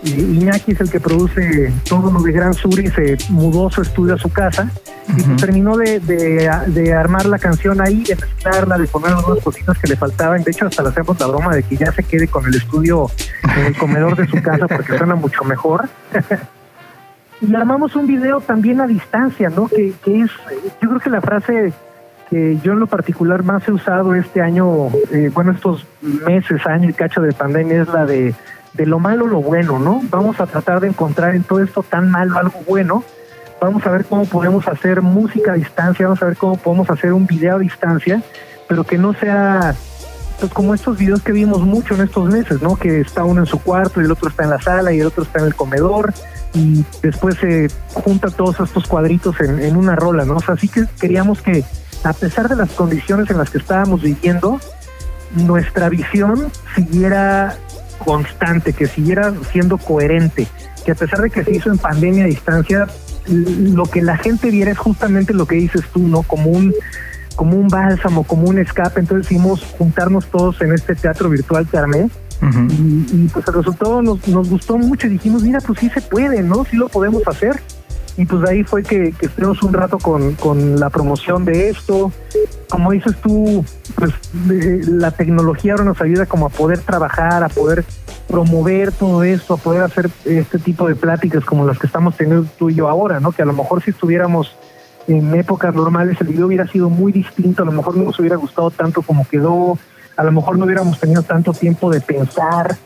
Y 0.03 0.13
Iñaki 0.13 0.71
es 0.71 0.81
el 0.81 0.89
que 0.89 0.99
produce 0.99 1.71
todo 1.87 2.11
lo 2.11 2.23
de 2.23 2.31
Gran 2.31 2.55
Sur 2.55 2.79
y 2.79 2.87
se 2.87 3.17
mudó 3.29 3.69
su 3.69 3.83
estudio 3.83 4.15
a 4.15 4.17
su 4.17 4.29
casa. 4.29 4.71
Y 5.15 5.21
pues 5.21 5.37
terminó 5.37 5.77
de, 5.77 5.99
de, 5.99 6.49
de, 6.67 6.93
armar 6.93 7.27
la 7.27 7.37
canción 7.37 7.79
ahí, 7.81 8.03
de 8.03 8.15
mezclarla, 8.15 8.79
de 8.79 8.87
poner 8.87 9.11
algunas 9.11 9.43
cositas 9.43 9.77
que 9.77 9.87
le 9.87 9.95
faltaban. 9.95 10.43
De 10.43 10.51
hecho, 10.51 10.65
hasta 10.65 10.81
le 10.81 10.89
hacemos 10.89 11.19
la 11.19 11.27
broma 11.27 11.55
de 11.55 11.61
que 11.61 11.77
ya 11.77 11.91
se 11.91 12.03
quede 12.03 12.27
con 12.27 12.45
el 12.47 12.55
estudio 12.55 13.11
en 13.43 13.65
el 13.65 13.77
comedor 13.77 14.15
de 14.15 14.27
su 14.27 14.41
casa 14.41 14.67
porque 14.67 14.97
suena 14.97 15.13
mucho 15.13 15.43
mejor. 15.43 15.87
y 17.41 17.55
armamos 17.55 17.95
un 17.95 18.07
video 18.07 18.39
también 18.39 18.81
a 18.81 18.87
distancia, 18.87 19.49
¿no? 19.49 19.67
Que, 19.67 19.93
que 20.03 20.21
es, 20.21 20.31
yo 20.81 20.89
creo 20.89 20.99
que 20.99 21.09
la 21.09 21.21
frase 21.21 21.73
que 22.29 22.57
yo 22.63 22.73
en 22.73 22.79
lo 22.79 22.87
particular 22.87 23.43
más 23.43 23.67
he 23.67 23.71
usado 23.71 24.15
este 24.15 24.41
año, 24.41 24.87
eh, 25.11 25.29
bueno, 25.33 25.51
estos 25.51 25.85
meses, 26.01 26.65
año 26.65 26.89
y 26.89 26.93
cacho 26.93 27.21
de 27.21 27.33
pandemia, 27.33 27.81
es 27.81 27.89
la 27.89 28.05
de, 28.05 28.33
de 28.73 28.85
lo 28.85 28.99
malo 28.99 29.27
lo 29.27 29.41
bueno, 29.41 29.79
¿no? 29.79 30.01
Vamos 30.09 30.39
a 30.39 30.45
tratar 30.45 30.79
de 30.79 30.87
encontrar 30.87 31.35
en 31.35 31.43
todo 31.43 31.61
esto 31.61 31.83
tan 31.83 32.09
malo 32.09 32.37
algo 32.37 32.61
bueno. 32.67 33.03
Vamos 33.59 33.85
a 33.85 33.91
ver 33.91 34.05
cómo 34.05 34.25
podemos 34.25 34.67
hacer 34.67 35.01
música 35.01 35.51
a 35.51 35.55
distancia, 35.55 36.05
vamos 36.05 36.21
a 36.21 36.27
ver 36.27 36.37
cómo 36.37 36.57
podemos 36.57 36.89
hacer 36.89 37.11
un 37.11 37.27
video 37.27 37.57
a 37.57 37.59
distancia, 37.59 38.21
pero 38.67 38.83
que 38.83 38.97
no 38.97 39.13
sea 39.13 39.75
pues 40.39 40.51
como 40.53 40.73
estos 40.73 40.97
videos 40.97 41.21
que 41.21 41.31
vimos 41.31 41.61
mucho 41.61 41.93
en 41.93 42.01
estos 42.01 42.31
meses, 42.31 42.61
¿no? 42.61 42.75
Que 42.75 43.01
está 43.01 43.23
uno 43.23 43.41
en 43.41 43.45
su 43.45 43.61
cuarto 43.61 44.01
y 44.01 44.05
el 44.05 44.11
otro 44.11 44.29
está 44.29 44.43
en 44.43 44.49
la 44.51 44.61
sala 44.61 44.93
y 44.93 44.99
el 44.99 45.07
otro 45.07 45.23
está 45.23 45.39
en 45.39 45.45
el 45.45 45.55
comedor 45.55 46.13
y 46.53 46.83
después 47.01 47.35
se 47.37 47.69
juntan 47.93 48.31
todos 48.31 48.59
estos 48.59 48.87
cuadritos 48.87 49.39
en, 49.39 49.75
una 49.75 49.95
rola, 49.95 50.25
¿no? 50.25 50.35
O 50.35 50.41
sea, 50.41 50.57
sí 50.57 50.67
que 50.67 50.85
queríamos 50.99 51.41
que 51.41 51.63
a 52.03 52.13
pesar 52.13 52.49
de 52.49 52.55
las 52.55 52.71
condiciones 52.71 53.29
en 53.29 53.37
las 53.37 53.49
que 53.49 53.59
estábamos 53.59 54.01
viviendo, 54.01 54.59
nuestra 55.35 55.87
visión 55.89 56.51
siguiera 56.75 57.55
constante, 58.03 58.73
que 58.73 58.87
siguiera 58.87 59.33
siendo 59.51 59.77
coherente, 59.77 60.47
que 60.83 60.91
a 60.91 60.95
pesar 60.95 61.21
de 61.21 61.29
que 61.29 61.43
se 61.43 61.51
hizo 61.51 61.69
en 61.69 61.77
pandemia 61.77 62.25
a 62.25 62.27
distancia, 62.27 62.87
lo 63.27 63.85
que 63.85 64.01
la 64.01 64.17
gente 64.17 64.49
viera 64.49 64.71
es 64.71 64.77
justamente 64.77 65.33
lo 65.33 65.45
que 65.45 65.55
dices 65.55 65.83
tú, 65.93 66.07
¿no? 66.07 66.23
Como 66.23 66.49
un 66.49 66.73
como 67.35 67.57
un 67.57 67.69
bálsamo, 67.69 68.23
como 68.23 68.49
un 68.49 68.59
escape. 68.59 68.99
Entonces 68.99 69.27
decidimos 69.27 69.63
juntarnos 69.77 70.27
todos 70.27 70.61
en 70.61 70.73
este 70.73 70.95
teatro 70.95 71.29
virtual 71.29 71.67
que 71.67 71.77
armé. 71.77 72.09
Y, 72.41 73.05
y, 73.13 73.29
pues 73.31 73.47
el 73.47 73.53
resultado 73.53 74.01
nos, 74.01 74.27
nos 74.27 74.49
gustó 74.49 74.77
mucho 74.77 75.07
y 75.07 75.11
dijimos, 75.11 75.43
mira, 75.43 75.59
pues 75.61 75.79
sí 75.79 75.89
se 75.89 76.01
puede, 76.01 76.41
¿no? 76.41 76.65
Sí 76.65 76.75
lo 76.75 76.89
podemos 76.89 77.21
hacer 77.27 77.61
y 78.17 78.25
pues 78.25 78.41
de 78.41 78.49
ahí 78.49 78.63
fue 78.63 78.83
que, 78.83 79.13
que 79.13 79.27
estuvimos 79.27 79.61
un 79.63 79.73
rato 79.73 79.97
con, 79.97 80.33
con, 80.35 80.79
la 80.79 80.89
promoción 80.89 81.45
de 81.45 81.69
esto. 81.69 82.11
Como 82.69 82.91
dices 82.91 83.15
tú, 83.21 83.65
pues 83.95 84.13
la 84.87 85.11
tecnología 85.11 85.73
ahora 85.73 85.85
nos 85.85 86.01
ayuda 86.01 86.25
como 86.25 86.47
a 86.47 86.49
poder 86.49 86.79
trabajar, 86.79 87.43
a 87.43 87.49
poder 87.49 87.85
promover 88.27 88.91
todo 88.91 89.23
esto, 89.23 89.55
a 89.55 89.57
poder 89.57 89.83
hacer 89.83 90.09
este 90.25 90.59
tipo 90.59 90.87
de 90.87 90.95
pláticas 90.95 91.45
como 91.45 91.65
las 91.65 91.79
que 91.79 91.87
estamos 91.87 92.15
teniendo 92.17 92.47
tú 92.57 92.69
y 92.69 92.75
yo 92.75 92.89
ahora, 92.89 93.19
¿no? 93.19 93.31
Que 93.31 93.43
a 93.43 93.45
lo 93.45 93.53
mejor 93.53 93.81
si 93.81 93.91
estuviéramos 93.91 94.55
en 95.07 95.33
épocas 95.33 95.73
normales 95.73 96.19
el 96.21 96.27
video 96.27 96.47
hubiera 96.47 96.67
sido 96.67 96.89
muy 96.89 97.11
distinto, 97.11 97.63
a 97.63 97.65
lo 97.65 97.71
mejor 97.71 97.97
no 97.97 98.03
nos 98.03 98.19
hubiera 98.19 98.35
gustado 98.35 98.71
tanto 98.71 99.01
como 99.01 99.27
quedó, 99.27 99.77
a 100.17 100.23
lo 100.23 100.31
mejor 100.31 100.57
no 100.57 100.65
hubiéramos 100.65 100.99
tenido 100.99 101.23
tanto 101.23 101.53
tiempo 101.53 101.89
de 101.89 102.01
pensar, 102.01 102.77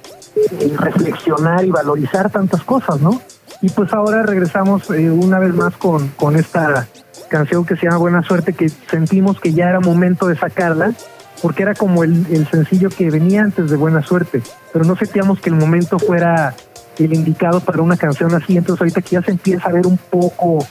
reflexionar 0.78 1.66
y 1.66 1.72
valorizar 1.72 2.30
tantas 2.30 2.64
cosas, 2.64 3.02
¿no? 3.02 3.22
Y 3.62 3.70
pues 3.70 3.92
ahora 3.94 4.24
regresamos 4.24 4.90
eh, 4.92 5.10
una 5.10 5.40
vez 5.40 5.54
más 5.54 5.76
con, 5.78 6.10
con 6.10 6.36
esta 6.36 6.88
canción 7.30 7.66
que 7.66 7.76
se 7.76 7.86
llama 7.86 7.98
Buena 7.98 8.24
Suerte, 8.24 8.54
que 8.54 8.70
sentimos 8.70 9.40
que 9.40 9.54
ya 9.54 9.70
era 9.70 9.80
momento 9.80 10.28
de 10.28 10.36
sacarla, 10.36 10.94
porque 11.42 11.64
era 11.64 11.74
como 11.74 12.04
el, 12.04 12.26
el 12.32 12.48
sencillo 12.48 12.90
que 12.90 13.10
venía 13.10 13.42
antes 13.42 13.70
de 13.70 13.78
Buena 13.78 14.04
Suerte, 14.04 14.42
pero 14.72 14.86
no 14.86 14.96
sentíamos 14.96 15.40
que 15.40 15.50
el 15.50 15.56
momento 15.56 16.00
fuera 16.00 16.54
el 16.98 17.14
indicado 17.14 17.60
para 17.60 17.82
una 17.82 17.98
canción 17.98 18.34
así, 18.36 18.58
entonces 18.58 18.82
ahorita 18.82 19.02
que 19.02 19.10
ya 19.10 19.22
se 19.22 19.32
empieza 19.32 19.68
a 19.68 19.72
ver 19.72 19.86
un 19.86 19.98
poco 19.98 20.66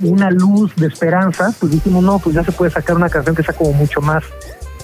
una 0.00 0.30
luz 0.30 0.74
de 0.76 0.86
esperanza, 0.86 1.52
pues 1.58 1.72
dijimos, 1.72 2.02
no, 2.02 2.18
pues 2.18 2.34
ya 2.34 2.44
se 2.44 2.52
puede 2.52 2.70
sacar 2.70 2.96
una 2.96 3.08
canción 3.08 3.34
que 3.34 3.42
sea 3.42 3.54
como 3.54 3.72
mucho 3.72 4.00
más 4.00 4.22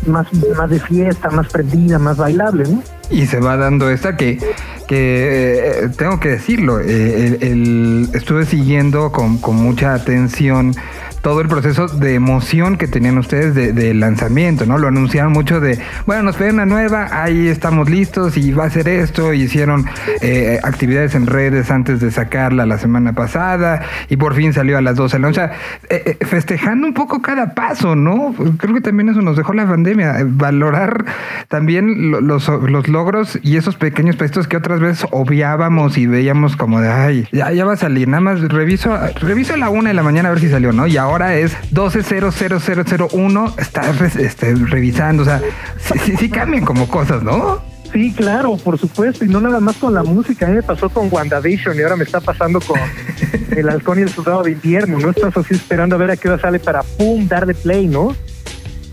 más, 0.06 0.26
más 0.56 0.70
de 0.70 0.80
fiesta, 0.80 1.30
más 1.30 1.48
prendida, 1.48 1.98
más 1.98 2.16
bailable, 2.16 2.64
¿no? 2.64 2.82
Y 3.10 3.26
se 3.26 3.40
va 3.40 3.56
dando 3.56 3.90
esta 3.90 4.16
que, 4.16 4.38
que 4.86 5.84
eh, 5.84 5.88
tengo 5.96 6.18
que 6.18 6.30
decirlo, 6.30 6.80
eh, 6.80 7.26
el, 7.26 7.42
el, 7.42 8.08
estuve 8.14 8.46
siguiendo 8.46 9.12
con, 9.12 9.38
con 9.38 9.56
mucha 9.56 9.94
atención 9.94 10.74
todo 11.22 11.40
el 11.40 11.48
proceso 11.48 11.86
de 11.86 12.14
emoción 12.14 12.76
que 12.76 12.88
tenían 12.88 13.16
ustedes 13.16 13.54
de, 13.54 13.94
lanzamiento, 13.94 14.66
¿no? 14.66 14.76
Lo 14.76 14.88
anunciaron 14.88 15.32
mucho 15.32 15.60
de, 15.60 15.78
bueno, 16.04 16.24
nos 16.24 16.36
piden 16.36 16.54
una 16.54 16.66
nueva, 16.66 17.08
ahí 17.12 17.46
estamos 17.46 17.88
listos 17.88 18.36
y 18.36 18.52
va 18.52 18.64
a 18.64 18.70
ser 18.70 18.88
esto. 18.88 19.32
Hicieron 19.32 19.86
eh, 20.20 20.58
actividades 20.62 21.14
en 21.14 21.26
redes 21.26 21.70
antes 21.70 22.00
de 22.00 22.10
sacarla 22.10 22.66
la 22.66 22.78
semana 22.78 23.12
pasada 23.12 23.82
y 24.08 24.16
por 24.16 24.34
fin 24.34 24.52
salió 24.52 24.76
a 24.76 24.80
las 24.80 24.96
12 24.96 25.16
de 25.16 25.20
la 25.20 25.28
noche. 25.28 25.40
O 25.40 25.46
sea, 25.46 25.56
eh, 25.88 26.16
eh, 26.20 26.26
festejando 26.26 26.86
un 26.86 26.94
poco 26.94 27.22
cada 27.22 27.54
paso, 27.54 27.94
¿no? 27.94 28.34
Creo 28.58 28.74
que 28.74 28.80
también 28.80 29.08
eso 29.08 29.22
nos 29.22 29.36
dejó 29.36 29.52
la 29.52 29.66
pandemia, 29.66 30.16
valorar 30.26 31.04
también 31.48 32.10
los, 32.26 32.48
los 32.48 32.88
logros 32.88 33.38
y 33.42 33.56
esos 33.56 33.76
pequeños 33.76 34.16
pasitos 34.16 34.48
que 34.48 34.56
otras 34.56 34.80
veces 34.80 35.06
obviábamos 35.12 35.98
y 35.98 36.08
veíamos 36.08 36.56
como 36.56 36.80
de, 36.80 36.88
ay, 36.88 37.28
ya, 37.30 37.52
ya 37.52 37.64
va 37.64 37.74
a 37.74 37.76
salir, 37.76 38.08
nada 38.08 38.20
más 38.20 38.40
reviso, 38.40 38.98
reviso 39.20 39.54
a 39.54 39.56
la 39.56 39.70
una 39.70 39.90
de 39.90 39.94
la 39.94 40.02
mañana 40.02 40.28
a 40.28 40.32
ver 40.32 40.40
si 40.40 40.48
salió, 40.48 40.72
¿no? 40.72 40.86
Y 40.86 40.96
ahora 40.96 41.11
ahora 41.12 41.36
es 41.36 41.54
120001, 41.70 43.54
está 43.58 43.82
este, 44.18 44.54
revisando, 44.54 45.22
o 45.22 45.26
sea, 45.26 45.42
sí, 45.78 45.98
sí, 46.04 46.16
sí, 46.16 46.30
cambian 46.30 46.64
como 46.64 46.88
cosas, 46.88 47.22
¿no? 47.22 47.60
Sí, 47.92 48.14
claro, 48.14 48.56
por 48.56 48.78
supuesto, 48.78 49.22
y 49.22 49.28
no 49.28 49.38
nada 49.42 49.60
más 49.60 49.76
con 49.76 49.92
la 49.92 50.02
música, 50.02 50.46
a 50.46 50.48
mí 50.48 50.56
me 50.56 50.62
pasó 50.62 50.88
con 50.88 51.08
WandaVision 51.12 51.76
y 51.76 51.82
ahora 51.82 51.96
me 51.96 52.04
está 52.04 52.20
pasando 52.20 52.60
con 52.60 52.80
El 53.50 53.68
Halcón 53.68 53.98
y 53.98 54.02
el 54.02 54.08
Soldado 54.08 54.42
de 54.44 54.52
Invierno, 54.52 54.98
¿no? 54.98 55.10
Estás 55.10 55.36
así 55.36 55.52
esperando 55.52 55.96
a 55.96 55.98
ver 55.98 56.12
a 56.12 56.16
qué 56.16 56.30
hora 56.30 56.40
sale 56.40 56.58
para, 56.58 56.82
pum, 56.82 57.28
darle 57.28 57.52
play, 57.52 57.86
¿no? 57.86 58.16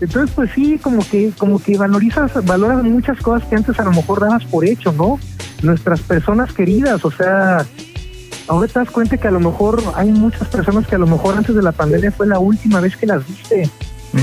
Entonces, 0.02 0.34
pues 0.34 0.50
sí, 0.54 0.78
como 0.82 1.02
que, 1.08 1.32
como 1.38 1.62
que 1.62 1.78
valorizas, 1.78 2.32
valoras 2.44 2.82
muchas 2.82 3.18
cosas 3.18 3.48
que 3.48 3.56
antes 3.56 3.78
a 3.80 3.84
lo 3.84 3.92
mejor 3.92 4.20
dabas 4.20 4.44
por 4.44 4.66
hecho, 4.66 4.92
¿no? 4.92 5.18
Nuestras 5.62 6.00
personas 6.00 6.52
queridas, 6.52 7.02
o 7.02 7.10
sea, 7.10 7.64
ahora 8.50 8.66
te 8.66 8.80
das 8.80 8.90
cuenta 8.90 9.16
que 9.16 9.28
a 9.28 9.30
lo 9.30 9.38
mejor 9.38 9.80
hay 9.94 10.10
muchas 10.10 10.48
personas 10.48 10.86
que 10.86 10.96
a 10.96 10.98
lo 10.98 11.06
mejor 11.06 11.36
antes 11.36 11.54
de 11.54 11.62
la 11.62 11.70
pandemia 11.70 12.10
fue 12.10 12.26
la 12.26 12.40
última 12.40 12.80
vez 12.80 12.96
que 12.96 13.06
las 13.06 13.24
viste, 13.26 13.70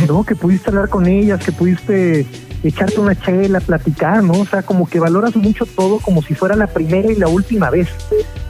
¿no? 0.05 0.25
Que 0.25 0.35
pudiste 0.35 0.69
hablar 0.69 0.89
con 0.89 1.07
ellas, 1.07 1.43
que 1.43 1.53
pudiste 1.53 2.27
echarte 2.61 2.99
una 2.99 3.15
chela, 3.15 3.61
platicar, 3.61 4.21
¿no? 4.23 4.33
O 4.33 4.45
sea, 4.45 4.63
como 4.63 4.85
que 4.85 4.99
valoras 4.99 5.35
mucho 5.37 5.65
todo 5.65 5.99
como 5.99 6.21
si 6.21 6.35
fuera 6.35 6.57
la 6.57 6.67
primera 6.67 7.09
y 7.09 7.15
la 7.15 7.29
última 7.29 7.69
vez. 7.69 7.87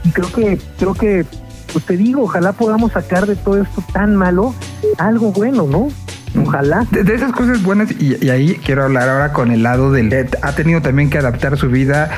Y 0.04 0.10
creo 0.10 0.32
que, 0.32 0.60
creo 0.80 0.96
que 0.96 1.26
pues 1.72 1.86
te 1.86 1.96
digo, 1.96 2.24
ojalá 2.24 2.54
podamos 2.54 2.94
sacar 2.94 3.28
de 3.28 3.36
todo 3.36 3.62
esto 3.62 3.84
tan 3.94 4.16
malo 4.16 4.56
algo 4.98 5.32
bueno, 5.32 5.68
¿no? 5.68 5.90
Ojalá. 6.44 6.88
De, 6.90 7.14
esas 7.14 7.34
cosas 7.34 7.62
buenas, 7.62 7.92
y, 7.92 8.30
ahí 8.30 8.60
quiero 8.66 8.84
hablar 8.84 9.10
ahora 9.10 9.32
con 9.32 9.52
el 9.52 9.64
lado 9.64 9.92
del... 9.92 10.30
Ha 10.42 10.52
tenido 10.54 10.82
también 10.82 11.10
que 11.10 11.20
adaptar 11.20 11.58
su 11.58 11.70
vida 11.70 12.10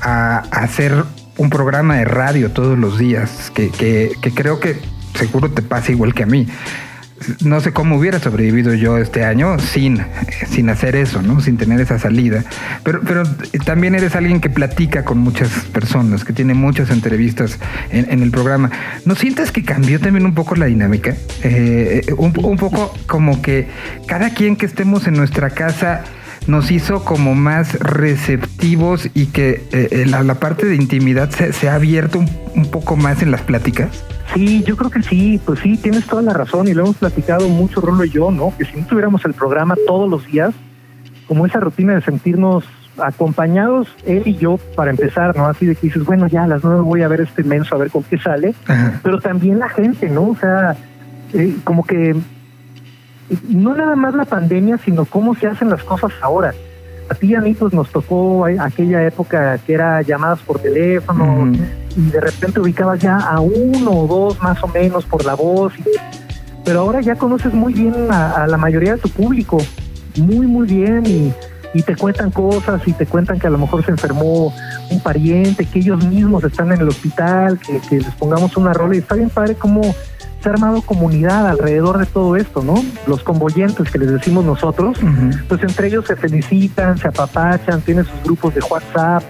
a, 0.00 0.38
hacer 0.50 1.04
un 1.38 1.50
programa 1.50 1.96
de 1.96 2.04
radio 2.04 2.50
todos 2.50 2.78
los 2.78 2.98
días, 2.98 3.50
que, 3.54 3.70
que, 3.70 4.34
creo 4.34 4.60
que 4.60 4.76
seguro 5.14 5.50
te 5.50 5.62
pasa 5.62 5.92
igual 5.92 6.12
que 6.12 6.24
a 6.24 6.26
mí 6.26 6.46
no 7.44 7.60
sé 7.60 7.72
cómo 7.72 7.96
hubiera 7.96 8.18
sobrevivido 8.18 8.74
yo 8.74 8.98
este 8.98 9.24
año 9.24 9.58
sin, 9.58 10.00
sin 10.48 10.68
hacer 10.70 10.96
eso, 10.96 11.20
¿no? 11.22 11.40
Sin 11.40 11.56
tener 11.56 11.80
esa 11.80 11.98
salida. 11.98 12.44
Pero, 12.84 13.00
pero 13.02 13.24
también 13.64 13.94
eres 13.94 14.14
alguien 14.14 14.40
que 14.40 14.50
platica 14.50 15.04
con 15.04 15.18
muchas 15.18 15.50
personas, 15.72 16.24
que 16.24 16.32
tiene 16.32 16.54
muchas 16.54 16.90
entrevistas 16.90 17.58
en, 17.90 18.22
el 18.22 18.30
programa. 18.30 18.70
¿No 19.04 19.14
sientes 19.14 19.50
que 19.50 19.64
cambió 19.64 19.98
también 20.00 20.26
un 20.26 20.34
poco 20.34 20.54
la 20.54 20.66
dinámica? 20.66 21.16
Eh, 21.42 22.06
un, 22.16 22.32
poco 22.32 22.94
como 23.06 23.42
que 23.42 23.68
cada 24.06 24.30
quien 24.30 24.56
que 24.56 24.66
estemos 24.66 25.06
en 25.06 25.14
nuestra 25.14 25.50
casa 25.50 26.04
nos 26.48 26.70
hizo 26.70 27.04
como 27.04 27.34
más 27.34 27.78
receptivos 27.78 29.10
y 29.14 29.26
que 29.26 29.66
eh, 29.70 30.06
la, 30.06 30.34
parte 30.34 30.66
de 30.66 30.74
intimidad 30.76 31.30
se, 31.30 31.68
ha 31.68 31.74
abierto 31.74 32.18
un 32.18 32.70
poco 32.70 32.96
más 32.96 33.22
en 33.22 33.30
las 33.30 33.42
pláticas. 33.42 34.02
Sí, 34.34 34.64
yo 34.64 34.76
creo 34.76 34.90
que 34.90 35.02
sí, 35.02 35.40
pues 35.44 35.60
sí, 35.60 35.76
tienes 35.76 36.06
toda 36.06 36.22
la 36.22 36.32
razón 36.32 36.66
y 36.66 36.74
lo 36.74 36.84
hemos 36.84 36.96
platicado 36.96 37.48
mucho 37.48 37.80
Rolo 37.80 38.04
y 38.04 38.10
yo, 38.10 38.30
¿no? 38.30 38.52
Que 38.56 38.64
si 38.64 38.76
no 38.76 38.86
tuviéramos 38.86 39.24
el 39.26 39.34
programa 39.34 39.74
todos 39.86 40.08
los 40.08 40.26
días, 40.26 40.54
como 41.26 41.44
esa 41.44 41.60
rutina 41.60 41.94
de 41.94 42.00
sentirnos 42.00 42.64
acompañados, 42.96 43.88
él 44.06 44.22
y 44.24 44.36
yo, 44.36 44.58
para 44.74 44.90
empezar, 44.90 45.36
¿no? 45.36 45.46
Así 45.46 45.66
de 45.66 45.74
que 45.74 45.88
dices, 45.88 46.04
bueno, 46.04 46.28
ya 46.28 46.44
a 46.44 46.48
las 46.48 46.64
nueve 46.64 46.80
voy 46.80 47.02
a 47.02 47.08
ver 47.08 47.20
este 47.20 47.44
menso, 47.44 47.74
a 47.74 47.78
ver 47.78 47.90
con 47.90 48.02
qué 48.04 48.18
sale, 48.18 48.54
pero 49.02 49.20
también 49.20 49.58
la 49.58 49.68
gente, 49.68 50.08
¿no? 50.08 50.30
O 50.30 50.36
sea, 50.36 50.76
eh, 51.34 51.56
como 51.64 51.84
que 51.84 52.16
no 53.48 53.74
nada 53.74 53.96
más 53.96 54.14
la 54.14 54.24
pandemia, 54.24 54.78
sino 54.78 55.04
cómo 55.04 55.34
se 55.34 55.46
hacen 55.46 55.70
las 55.70 55.82
cosas 55.82 56.12
ahora. 56.20 56.54
A 57.08 57.14
ti 57.14 57.28
y 57.28 57.34
a 57.34 57.40
mí 57.40 57.54
pues 57.54 57.72
nos 57.72 57.90
tocó 57.90 58.46
aquella 58.60 59.06
época 59.06 59.56
que 59.58 59.74
era 59.74 60.02
llamadas 60.02 60.40
por 60.40 60.58
teléfono, 60.58 61.50
y 61.96 62.10
de 62.10 62.20
repente 62.20 62.60
ubicabas 62.60 63.00
ya 63.00 63.16
a 63.18 63.40
uno 63.40 63.90
o 63.90 64.06
dos 64.06 64.42
más 64.42 64.62
o 64.62 64.68
menos 64.68 65.04
por 65.06 65.24
la 65.24 65.34
voz. 65.34 65.72
pero 66.64 66.80
ahora 66.80 67.00
ya 67.00 67.16
conoces 67.16 67.52
muy 67.54 67.72
bien 67.72 67.94
a, 68.10 68.46
la 68.46 68.58
mayoría 68.58 68.94
de 68.94 69.00
tu 69.00 69.08
público, 69.08 69.58
muy, 70.16 70.46
muy 70.46 70.66
bien 70.66 71.04
y, 71.06 71.32
te 71.82 71.94
cuentan 71.94 72.32
cosas 72.32 72.82
y 72.86 72.92
te 72.92 73.06
cuentan 73.06 73.38
que 73.38 73.46
a 73.46 73.50
lo 73.50 73.56
mejor 73.56 73.84
se 73.84 73.92
enfermó 73.92 74.52
un 74.90 75.00
pariente, 75.00 75.64
que 75.64 75.78
ellos 75.78 76.04
mismos 76.04 76.42
están 76.42 76.72
en 76.72 76.80
el 76.80 76.88
hospital, 76.88 77.56
que, 77.60 77.98
les 77.98 78.14
pongamos 78.16 78.56
una 78.56 78.72
rola 78.72 78.96
y 78.96 78.98
está 78.98 79.14
bien 79.14 79.30
padre 79.30 79.54
cómo 79.54 79.82
se 80.40 80.48
ha 80.48 80.52
armado 80.52 80.82
comunidad 80.82 81.48
alrededor 81.48 81.98
de 81.98 82.06
todo 82.06 82.36
esto, 82.36 82.62
¿no? 82.62 82.74
Los 83.06 83.22
convoyentes 83.22 83.90
que 83.90 83.98
les 83.98 84.10
decimos 84.10 84.44
nosotros, 84.44 84.98
pues 85.48 85.62
entre 85.62 85.88
ellos 85.88 86.06
se 86.06 86.16
felicitan, 86.16 86.96
se 86.98 87.08
apapachan, 87.08 87.80
tienen 87.80 88.04
sus 88.04 88.22
grupos 88.22 88.54
de 88.54 88.60
WhatsApp, 88.60 89.22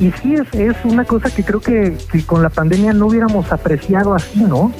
y 0.00 0.10
sí, 0.12 0.34
es, 0.34 0.48
es 0.54 0.76
una 0.84 1.04
cosa 1.04 1.30
que 1.30 1.44
creo 1.44 1.60
que, 1.60 1.94
con 2.24 2.42
la 2.42 2.48
pandemia 2.48 2.94
no 2.94 3.06
hubiéramos 3.06 3.52
apreciado 3.52 4.14
así, 4.14 4.40
¿no? 4.40 4.72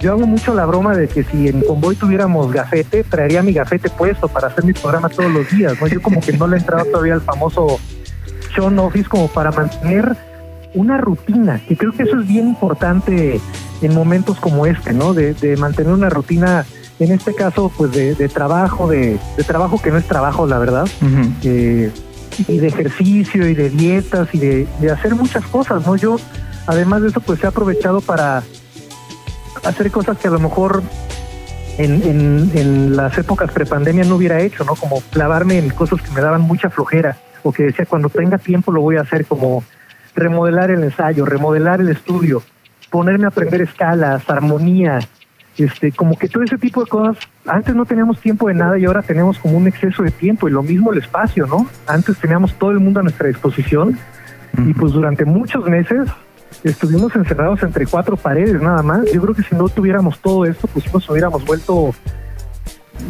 Yo 0.00 0.12
hago 0.12 0.26
mucho 0.26 0.54
la 0.54 0.64
broma 0.64 0.96
de 0.96 1.08
que 1.08 1.22
si 1.24 1.46
en 1.46 1.60
Convoy 1.60 1.94
tuviéramos 1.94 2.50
gafete, 2.50 3.04
traería 3.04 3.42
mi 3.42 3.52
gafete 3.52 3.90
puesto 3.90 4.28
para 4.28 4.48
hacer 4.48 4.64
mi 4.64 4.72
programa 4.72 5.10
todos 5.10 5.30
los 5.30 5.48
días, 5.50 5.78
¿no? 5.78 5.86
Yo 5.86 6.00
como 6.00 6.20
que 6.22 6.32
no 6.32 6.48
le 6.48 6.56
he 6.56 6.60
entrado 6.60 6.86
todavía 6.86 7.14
al 7.14 7.20
famoso 7.20 7.78
show 8.56 8.66
office 8.80 9.08
como 9.08 9.28
para 9.28 9.52
mantener 9.52 10.16
una 10.74 10.96
rutina, 10.96 11.60
que 11.68 11.76
creo 11.76 11.92
que 11.92 12.04
eso 12.04 12.18
es 12.18 12.26
bien 12.26 12.48
importante 12.48 13.40
en 13.82 13.94
momentos 13.94 14.38
como 14.38 14.66
este, 14.66 14.92
¿no? 14.92 15.12
De, 15.12 15.56
mantener 15.58 15.92
una 15.92 16.08
rutina, 16.08 16.64
en 16.98 17.12
este 17.12 17.34
caso, 17.34 17.70
pues 17.76 17.92
de, 17.92 18.28
trabajo, 18.28 18.88
de, 18.88 19.18
trabajo 19.46 19.80
que 19.80 19.90
no 19.90 19.98
es 19.98 20.06
trabajo, 20.06 20.46
la 20.46 20.58
verdad 20.58 20.86
y 22.48 22.58
de 22.58 22.66
ejercicio 22.66 23.46
y 23.48 23.54
de 23.54 23.70
dietas 23.70 24.28
y 24.32 24.38
de, 24.38 24.90
hacer 24.90 25.14
muchas 25.14 25.44
cosas, 25.46 25.86
¿no? 25.86 25.96
Yo, 25.96 26.16
además 26.66 27.02
de 27.02 27.08
eso, 27.08 27.20
pues 27.20 27.42
he 27.44 27.46
aprovechado 27.46 28.00
para 28.00 28.42
hacer 29.64 29.90
cosas 29.90 30.18
que 30.18 30.28
a 30.28 30.30
lo 30.30 30.40
mejor 30.40 30.82
en, 31.78 32.50
en, 32.54 32.96
las 32.96 33.16
épocas 33.18 33.50
prepandemia 33.50 34.04
no 34.04 34.16
hubiera 34.16 34.40
hecho, 34.40 34.64
¿no? 34.64 34.74
Como 34.74 35.00
clavarme 35.10 35.58
en 35.58 35.70
cosas 35.70 36.00
que 36.02 36.10
me 36.12 36.20
daban 36.20 36.40
mucha 36.42 36.70
flojera 36.70 37.18
o 37.42 37.52
que 37.52 37.64
decía 37.64 37.86
cuando 37.86 38.08
tenga 38.08 38.38
tiempo 38.38 38.72
lo 38.72 38.80
voy 38.80 38.96
a 38.96 39.02
hacer, 39.02 39.26
como 39.26 39.64
remodelar 40.14 40.70
el 40.70 40.84
ensayo, 40.84 41.24
remodelar 41.24 41.80
el 41.80 41.88
estudio, 41.88 42.42
ponerme 42.92 43.24
a 43.24 43.28
aprender 43.28 43.62
escalas, 43.62 44.28
armonía, 44.28 45.00
este, 45.56 45.92
como 45.92 46.16
que 46.16 46.28
todo 46.28 46.44
ese 46.44 46.58
tipo 46.58 46.84
de 46.84 46.90
cosas, 46.90 47.16
antes 47.46 47.74
no 47.74 47.86
teníamos 47.86 48.20
tiempo 48.20 48.48
de 48.48 48.54
nada 48.54 48.78
y 48.78 48.84
ahora 48.84 49.02
tenemos 49.02 49.38
como 49.38 49.56
un 49.56 49.66
exceso 49.66 50.02
de 50.02 50.10
tiempo 50.10 50.46
y 50.46 50.52
lo 50.52 50.62
mismo 50.62 50.92
el 50.92 50.98
espacio, 50.98 51.46
¿no? 51.46 51.66
Antes 51.86 52.18
teníamos 52.18 52.54
todo 52.54 52.70
el 52.70 52.80
mundo 52.80 53.00
a 53.00 53.02
nuestra 53.02 53.28
disposición 53.28 53.98
y 54.58 54.74
pues 54.74 54.92
durante 54.92 55.24
muchos 55.24 55.64
meses 55.66 56.08
estuvimos 56.62 57.16
encerrados 57.16 57.62
entre 57.62 57.86
cuatro 57.86 58.16
paredes 58.16 58.60
nada 58.60 58.82
más. 58.82 59.10
Yo 59.10 59.22
creo 59.22 59.34
que 59.34 59.42
si 59.42 59.54
no 59.54 59.68
tuviéramos 59.70 60.18
todo 60.20 60.44
esto, 60.44 60.68
pues 60.68 60.92
nos 60.92 61.08
hubiéramos 61.08 61.44
vuelto 61.46 61.94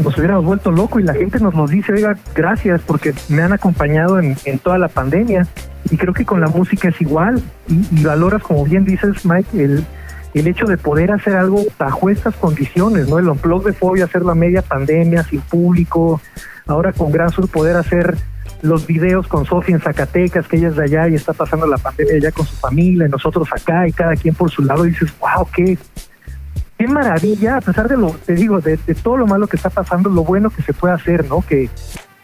nos 0.02 0.16
hubiéramos 0.16 0.44
vuelto 0.44 0.70
loco 0.70 1.00
y 1.00 1.02
la 1.02 1.14
gente 1.14 1.38
nos 1.38 1.54
nos 1.54 1.70
dice, 1.70 1.92
oiga, 1.92 2.16
gracias 2.34 2.80
porque 2.86 3.14
me 3.28 3.42
han 3.42 3.52
acompañado 3.52 4.18
en, 4.18 4.36
en 4.44 4.58
toda 4.58 4.78
la 4.78 4.88
pandemia. 4.88 5.46
Y 5.90 5.96
creo 5.96 6.14
que 6.14 6.24
con 6.24 6.40
la 6.40 6.48
música 6.48 6.88
es 6.88 7.00
igual 7.00 7.42
y, 7.68 8.02
valoras, 8.02 8.42
como 8.42 8.64
bien 8.64 8.84
dices, 8.84 9.24
Mike, 9.24 9.62
el, 9.62 9.84
el 10.34 10.46
hecho 10.46 10.66
de 10.66 10.78
poder 10.78 11.10
hacer 11.10 11.34
algo 11.34 11.62
bajo 11.78 12.08
estas 12.08 12.34
condiciones, 12.36 13.08
¿no? 13.08 13.18
El 13.18 13.28
unplug 13.28 13.64
de 13.64 13.72
Fobia, 13.72 14.04
hacer 14.04 14.22
la 14.22 14.34
media 14.34 14.62
pandemia 14.62 15.24
sin 15.24 15.40
público, 15.40 16.20
ahora 16.66 16.92
con 16.92 17.10
Gran 17.10 17.30
Sur 17.30 17.48
poder 17.48 17.76
hacer 17.76 18.16
los 18.62 18.86
videos 18.86 19.26
con 19.26 19.44
Sofía 19.44 19.74
en 19.74 19.80
Zacatecas, 19.80 20.46
que 20.46 20.56
ella 20.56 20.68
es 20.68 20.76
de 20.76 20.84
allá 20.84 21.08
y 21.08 21.16
está 21.16 21.32
pasando 21.32 21.66
la 21.66 21.78
pandemia 21.78 22.14
allá 22.14 22.30
con 22.30 22.46
su 22.46 22.54
familia, 22.56 23.06
y 23.06 23.10
nosotros 23.10 23.48
acá 23.52 23.88
y 23.88 23.92
cada 23.92 24.14
quien 24.14 24.34
por 24.34 24.50
su 24.50 24.62
lado, 24.62 24.84
dices, 24.84 25.12
wow, 25.18 25.46
qué, 25.52 25.76
qué 26.82 26.88
maravilla, 26.88 27.58
a 27.58 27.60
pesar 27.60 27.88
de 27.88 27.96
lo, 27.96 28.10
te 28.10 28.34
digo, 28.34 28.60
de, 28.60 28.76
todo 29.02 29.16
lo 29.16 29.26
malo 29.28 29.46
que 29.46 29.54
está 29.56 29.70
pasando, 29.70 30.10
lo 30.10 30.24
bueno 30.24 30.50
que 30.50 30.62
se 30.62 30.72
puede 30.72 30.94
hacer, 30.94 31.28
¿no? 31.28 31.40
Que, 31.40 31.70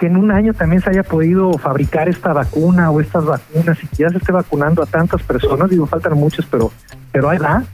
en 0.00 0.16
un 0.16 0.30
año 0.30 0.54
también 0.54 0.80
se 0.80 0.90
haya 0.90 1.02
podido 1.02 1.52
fabricar 1.58 2.08
esta 2.08 2.32
vacuna 2.32 2.88
o 2.90 3.00
estas 3.00 3.24
vacunas 3.24 3.82
y 3.82 3.86
que 3.88 3.96
ya 4.04 4.08
se 4.08 4.18
esté 4.18 4.30
vacunando 4.30 4.80
a 4.82 4.86
tantas 4.86 5.22
personas, 5.22 5.70
digo, 5.70 5.86
faltan 5.86 6.14
muchas, 6.14 6.46
pero, 6.46 6.70
pero 7.10 7.28
ahí 7.28 7.38
va, 7.38 7.64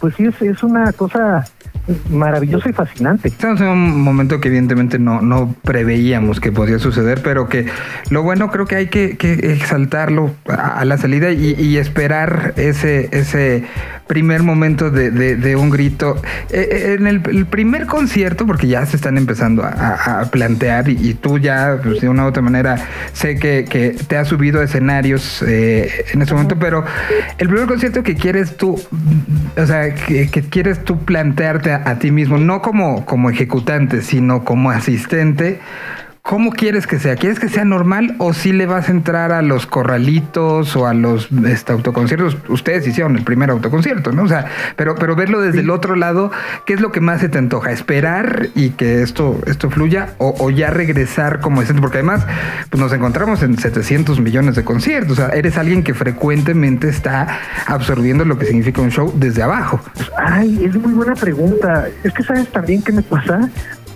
pues 0.00 0.14
sí, 0.16 0.24
es, 0.40 0.62
una 0.62 0.92
cosa 0.92 1.44
maravillosa 2.10 2.70
y 2.70 2.72
fascinante. 2.72 3.28
Estamos 3.28 3.60
en 3.60 3.68
un 3.68 4.00
momento 4.00 4.40
que 4.40 4.48
evidentemente 4.48 5.00
no, 5.00 5.22
no 5.22 5.54
preveíamos 5.62 6.40
que 6.40 6.50
podía 6.50 6.78
suceder, 6.78 7.20
pero 7.22 7.48
que 7.48 7.66
lo 8.10 8.22
bueno 8.22 8.50
creo 8.50 8.66
que 8.66 8.76
hay 8.76 8.86
que, 8.88 9.16
exaltarlo 9.20 10.32
a, 10.48 10.84
la 10.84 10.98
salida 10.98 11.30
y, 11.30 11.76
esperar 11.76 12.54
ese, 12.56 13.08
ese 13.12 13.64
primer 14.12 14.42
momento 14.42 14.90
de, 14.90 15.56
un 15.56 15.70
grito. 15.70 16.20
Eh, 16.50 16.68
eh, 16.70 16.96
en 16.98 17.06
el, 17.06 17.46
primer 17.46 17.86
concierto, 17.86 18.46
porque 18.46 18.66
ya 18.66 18.84
se 18.84 18.96
están 18.96 19.16
empezando 19.16 19.64
a, 19.64 20.28
plantear 20.30 20.90
y, 20.90 21.14
tú 21.14 21.38
ya 21.38 21.78
pues, 21.82 22.02
de 22.02 22.10
una 22.10 22.24
u 22.24 22.28
otra 22.28 22.42
manera 22.42 22.76
sé 23.14 23.36
que, 23.36 23.96
te 24.06 24.16
has 24.18 24.28
subido 24.28 24.60
a 24.60 24.64
escenarios 24.64 25.42
eh, 25.48 26.04
en 26.12 26.20
ese 26.20 26.34
momento, 26.34 26.58
pero 26.58 26.84
el 27.38 27.48
primer 27.48 27.66
concierto 27.66 28.02
que 28.02 28.14
quieres 28.14 28.58
tú, 28.58 28.78
o 29.56 29.66
sea, 29.66 29.94
que, 29.94 30.28
que 30.28 30.42
quieres 30.42 30.84
tú 30.84 30.98
plantearte 31.06 31.72
a, 31.72 31.98
ti 31.98 32.10
mismo, 32.10 32.36
no 32.36 32.60
como, 32.60 33.06
como 33.06 33.30
ejecutante, 33.30 34.02
sino 34.02 34.44
como 34.44 34.70
asistente, 34.70 35.58
¿Cómo 36.22 36.52
quieres 36.52 36.86
que 36.86 37.00
sea? 37.00 37.16
¿Quieres 37.16 37.40
que 37.40 37.48
sea 37.48 37.64
normal 37.64 38.14
o 38.18 38.32
si 38.32 38.52
le 38.52 38.66
vas 38.66 38.88
a 38.88 38.92
entrar 38.92 39.32
a 39.32 39.42
los 39.42 39.66
corralitos 39.66 40.76
o 40.76 40.86
a 40.86 40.94
los 40.94 41.28
este, 41.46 41.72
autoconciertos? 41.72 42.38
Ustedes 42.48 42.86
hicieron 42.86 43.16
el 43.16 43.24
primer 43.24 43.50
autoconcierto, 43.50 44.12
¿no? 44.12 44.22
O 44.22 44.28
sea, 44.28 44.46
pero, 44.76 44.94
pero 44.94 45.16
verlo 45.16 45.40
desde 45.40 45.60
el 45.60 45.70
otro 45.70 45.96
lado, 45.96 46.30
¿qué 46.64 46.74
es 46.74 46.80
lo 46.80 46.92
que 46.92 47.00
más 47.00 47.20
se 47.20 47.28
te 47.28 47.38
antoja? 47.38 47.72
¿Esperar 47.72 48.50
y 48.54 48.70
que 48.70 49.02
esto, 49.02 49.40
esto 49.46 49.68
fluya 49.68 50.10
o, 50.18 50.48
ya 50.50 50.70
regresar 50.70 51.40
como 51.40 51.60
es? 51.60 51.72
Porque 51.72 51.98
además, 51.98 52.24
pues 52.70 52.80
nos 52.80 52.92
encontramos 52.92 53.42
en 53.42 53.58
700 53.58 54.20
millones 54.20 54.54
de 54.54 54.62
conciertos. 54.62 55.12
O 55.12 55.16
sea, 55.16 55.30
eres 55.30 55.58
alguien 55.58 55.82
que 55.82 55.92
frecuentemente 55.92 56.88
está 56.88 57.40
absorbiendo 57.66 58.24
lo 58.24 58.38
que 58.38 58.46
significa 58.46 58.80
un 58.80 58.92
show 58.92 59.12
desde 59.16 59.42
abajo. 59.42 59.80
Ay, 60.16 60.66
es 60.66 60.76
muy 60.76 60.92
buena 60.92 61.14
pregunta. 61.14 61.88
Es 62.04 62.12
que 62.12 62.22
sabes 62.22 62.46
también 62.52 62.80
qué 62.80 62.92
me 62.92 63.02
pasa 63.02 63.50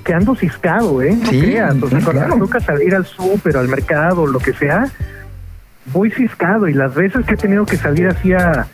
que 0.07 0.15
ando 0.15 0.37
ciscado, 0.37 1.03
¿eh? 1.03 1.17
No 1.21 1.31
sí, 1.31 1.41
creas. 1.41 1.75
O 1.83 1.89
sea, 1.89 2.01
cuando 2.01 2.29
me 2.29 2.39
toca 2.39 2.61
salir 2.61 2.95
al 2.95 3.05
súper, 3.05 3.57
al 3.57 3.67
mercado, 3.67 4.25
lo 4.25 4.39
que 4.39 4.53
sea, 4.53 4.87
voy 5.87 6.13
ciscado. 6.13 6.69
Y 6.69 6.75
las 6.75 6.95
veces 6.95 7.27
que 7.27 7.35
he 7.35 7.37
tenido 7.37 7.67
que 7.67 7.77
salir 7.77 8.07
así 8.07 8.33
a, 8.33 8.67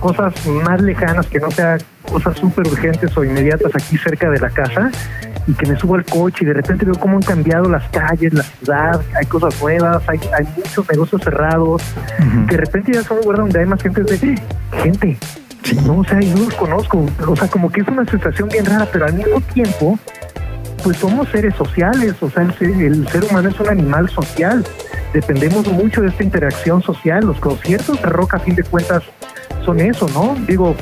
cosas 0.00 0.34
más 0.46 0.80
lejanas, 0.80 1.26
que 1.26 1.40
no 1.40 1.50
sean 1.50 1.80
cosas 2.02 2.36
súper 2.38 2.66
urgentes 2.68 3.16
o 3.16 3.24
inmediatas 3.24 3.72
aquí 3.74 3.96
cerca 3.96 4.30
de 4.30 4.38
la 4.38 4.50
casa, 4.50 4.90
y 5.48 5.54
que 5.54 5.66
me 5.66 5.78
subo 5.78 5.94
al 5.94 6.04
coche 6.04 6.38
y 6.42 6.46
de 6.46 6.52
repente 6.52 6.84
veo 6.84 6.94
cómo 6.94 7.16
han 7.16 7.22
cambiado 7.22 7.68
las 7.68 7.88
calles, 7.88 8.34
la 8.34 8.42
ciudad, 8.42 9.00
hay 9.14 9.26
cosas 9.26 9.60
nuevas, 9.62 10.02
hay, 10.08 10.18
muchos 10.56 10.88
negocios 10.90 11.22
cerrados, 11.22 11.82
que 12.48 12.56
de 12.56 12.60
repente 12.60 12.92
ya 12.92 13.02
son 13.02 13.18
un 13.18 13.22
lugar 13.24 13.38
donde 13.38 13.60
hay 13.60 13.66
más 13.66 13.82
gente 13.82 14.02
de 14.02 14.38
gente, 14.82 15.18
No, 15.86 15.98
o 15.98 16.04
sea, 16.04 16.20
yo 16.20 16.36
los 16.36 16.54
conozco. 16.54 17.06
O 17.26 17.36
sea, 17.36 17.48
como 17.48 17.70
que 17.70 17.80
es 17.80 17.88
una 17.88 18.04
sensación 18.04 18.48
bien 18.48 18.66
rara, 18.66 18.86
pero 18.92 19.06
al 19.06 19.14
mismo 19.14 19.40
tiempo, 19.40 19.98
pues 20.86 20.98
somos 20.98 21.28
seres 21.30 21.52
sociales. 21.56 22.14
O 22.20 22.30
sea, 22.30 22.44
el 22.44 23.08
ser, 23.08 23.24
humano 23.24 23.48
es 23.48 23.58
un 23.58 23.68
animal 23.68 24.08
social. 24.08 24.64
Dependemos 25.12 25.66
mucho 25.66 26.00
de 26.00 26.10
esta 26.10 26.22
interacción 26.22 26.80
social. 26.80 27.26
Los 27.26 27.40
conciertos 27.40 28.00
de 28.00 28.08
rock, 28.08 28.34
a 28.34 28.38
fin 28.38 28.54
de 28.54 28.62
cuentas, 28.62 29.02
son 29.64 29.80
eso, 29.80 30.08
¿no? 30.14 30.36
Digo, 30.46 30.76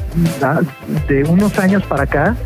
de 1.09 1.25
unos 1.25 1.59
años 1.59 1.83
para 1.87 2.03
acá, 2.03 2.37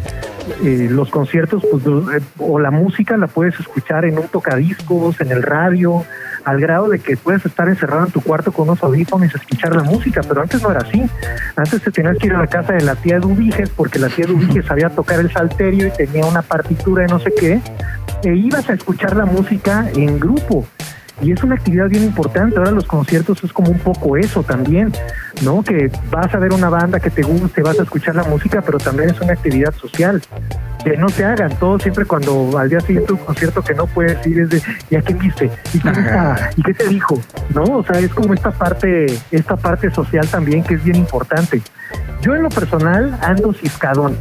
eh, 0.64 0.88
los 0.90 1.11
conciertos 1.11 1.62
pues, 1.71 1.85
eh, 1.87 2.25
o 2.38 2.59
la 2.59 2.71
música 2.71 3.17
la 3.17 3.26
puedes 3.26 3.59
escuchar 3.59 4.05
en 4.05 4.19
un 4.19 4.28
tocadiscos, 4.28 5.21
en 5.21 5.31
el 5.31 5.43
radio, 5.43 6.05
al 6.45 6.61
grado 6.61 6.88
de 6.88 6.99
que 6.99 7.17
puedes 7.17 7.45
estar 7.45 7.69
encerrado 7.69 8.07
en 8.07 8.12
tu 8.12 8.21
cuarto 8.21 8.52
con 8.52 8.69
unos 8.69 8.83
audífonos 8.83 9.33
y 9.33 9.37
escuchar 9.37 9.76
la 9.76 9.83
música, 9.83 10.23
pero 10.26 10.43
antes 10.43 10.62
no 10.62 10.71
era 10.71 10.81
así. 10.81 11.05
Antes 11.57 11.83
te 11.83 11.90
tenías 11.90 12.17
que 12.19 12.26
ir 12.28 12.35
a 12.35 12.38
la 12.38 12.47
casa 12.47 12.73
de 12.73 12.83
la 12.83 12.95
tía 12.95 13.19
Dubiges 13.19 13.71
porque 13.71 13.99
la 13.99 14.09
tía 14.09 14.26
Dubiges 14.26 14.64
sabía 14.67 14.88
tocar 14.90 15.21
el 15.21 15.31
salterio 15.31 15.88
y 15.88 15.90
tenía 15.90 16.25
una 16.25 16.43
partitura 16.43 17.02
de 17.02 17.09
no 17.09 17.19
sé 17.19 17.33
qué, 17.38 17.61
e 18.25 18.35
ibas 18.35 18.69
a 18.69 18.75
escuchar 18.75 19.17
la 19.17 19.26
música 19.26 19.88
en 19.95 20.19
grupo. 20.19 20.67
Y 21.21 21.33
es 21.33 21.43
una 21.43 21.57
actividad 21.57 21.89
bien 21.89 22.05
importante. 22.05 22.59
Ahora 22.59 22.71
los 22.71 22.87
conciertos 22.87 23.43
es 23.43 23.53
como 23.53 23.71
un 23.71 23.79
poco 23.79 24.17
eso 24.17 24.43
también, 24.43 24.93
¿no? 25.43 25.63
Que 25.63 25.91
vas 26.11 26.33
a 26.35 26.39
ver 26.39 26.53
una 26.53 26.69
banda 26.69 27.01
que 27.01 27.11
te 27.11 27.23
guste, 27.23 27.63
vas 27.63 27.79
a 27.81 27.83
escuchar 27.83 28.15
la 28.15 28.25
música, 28.25 28.63
pero 28.63 28.79
también 28.79 29.11
es 29.11 29.21
una 29.21 29.33
actividad 29.33 29.75
social. 29.75 30.23
Que 30.85 30.97
no 30.97 31.09
se 31.09 31.25
hagan, 31.25 31.51
todo 31.59 31.79
siempre 31.81 32.05
cuando 32.05 32.57
al 32.57 32.69
día 32.69 32.81
siguiente 32.81 33.13
un 33.13 33.19
concierto 33.19 33.63
que 33.63 33.75
no 33.75 33.87
puedes 33.87 34.25
ir 34.27 34.41
es 34.41 34.51
de, 34.51 34.63
¿y 34.91 34.97
a 34.97 35.03
quién 35.03 35.19
viste? 35.19 35.51
¿Y, 35.75 35.79
¿Y 36.57 36.63
qué 36.63 36.75
te 36.75 36.87
dijo? 36.89 37.21
¿No? 37.53 37.65
O 37.65 37.85
sea, 37.85 37.99
es 37.99 38.15
como 38.15 38.33
esta 38.33 38.53
parte, 38.53 39.07
esta 39.33 39.57
parte 39.57 39.91
social 39.91 40.27
también 40.29 40.63
que 40.63 40.75
es 40.75 40.85
bien 40.85 40.97
importante. 40.97 41.61
Yo 42.23 42.35
en 42.35 42.43
lo 42.43 42.49
personal 42.49 43.19
ando 43.23 43.53
ciscadón. 43.53 44.17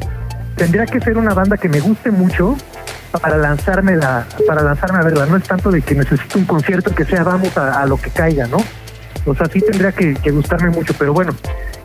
Tendría 0.55 0.87
que 0.87 0.99
ser 0.99 1.19
una 1.19 1.35
banda 1.35 1.57
que 1.57 1.69
me 1.69 1.79
guste 1.79 2.09
mucho, 2.09 2.57
para 3.11 3.37
lanzarme 3.37 3.95
la, 3.95 4.25
para 4.47 4.61
lanzarme 4.61 4.99
a 4.99 5.03
verla. 5.03 5.25
No 5.25 5.37
es 5.37 5.43
tanto 5.43 5.71
de 5.71 5.81
que 5.81 5.95
necesito 5.95 6.37
un 6.37 6.45
concierto 6.45 6.93
que 6.93 7.05
sea 7.05 7.23
vamos 7.23 7.57
a, 7.57 7.85
lo 7.85 7.97
que 7.97 8.09
caiga, 8.09 8.47
¿no? 8.47 8.57
O 9.25 9.35
sea, 9.35 9.47
sí 9.47 9.59
tendría 9.61 9.91
que, 9.91 10.13
gustarme 10.31 10.69
mucho, 10.69 10.93
pero 10.97 11.13
bueno, 11.13 11.33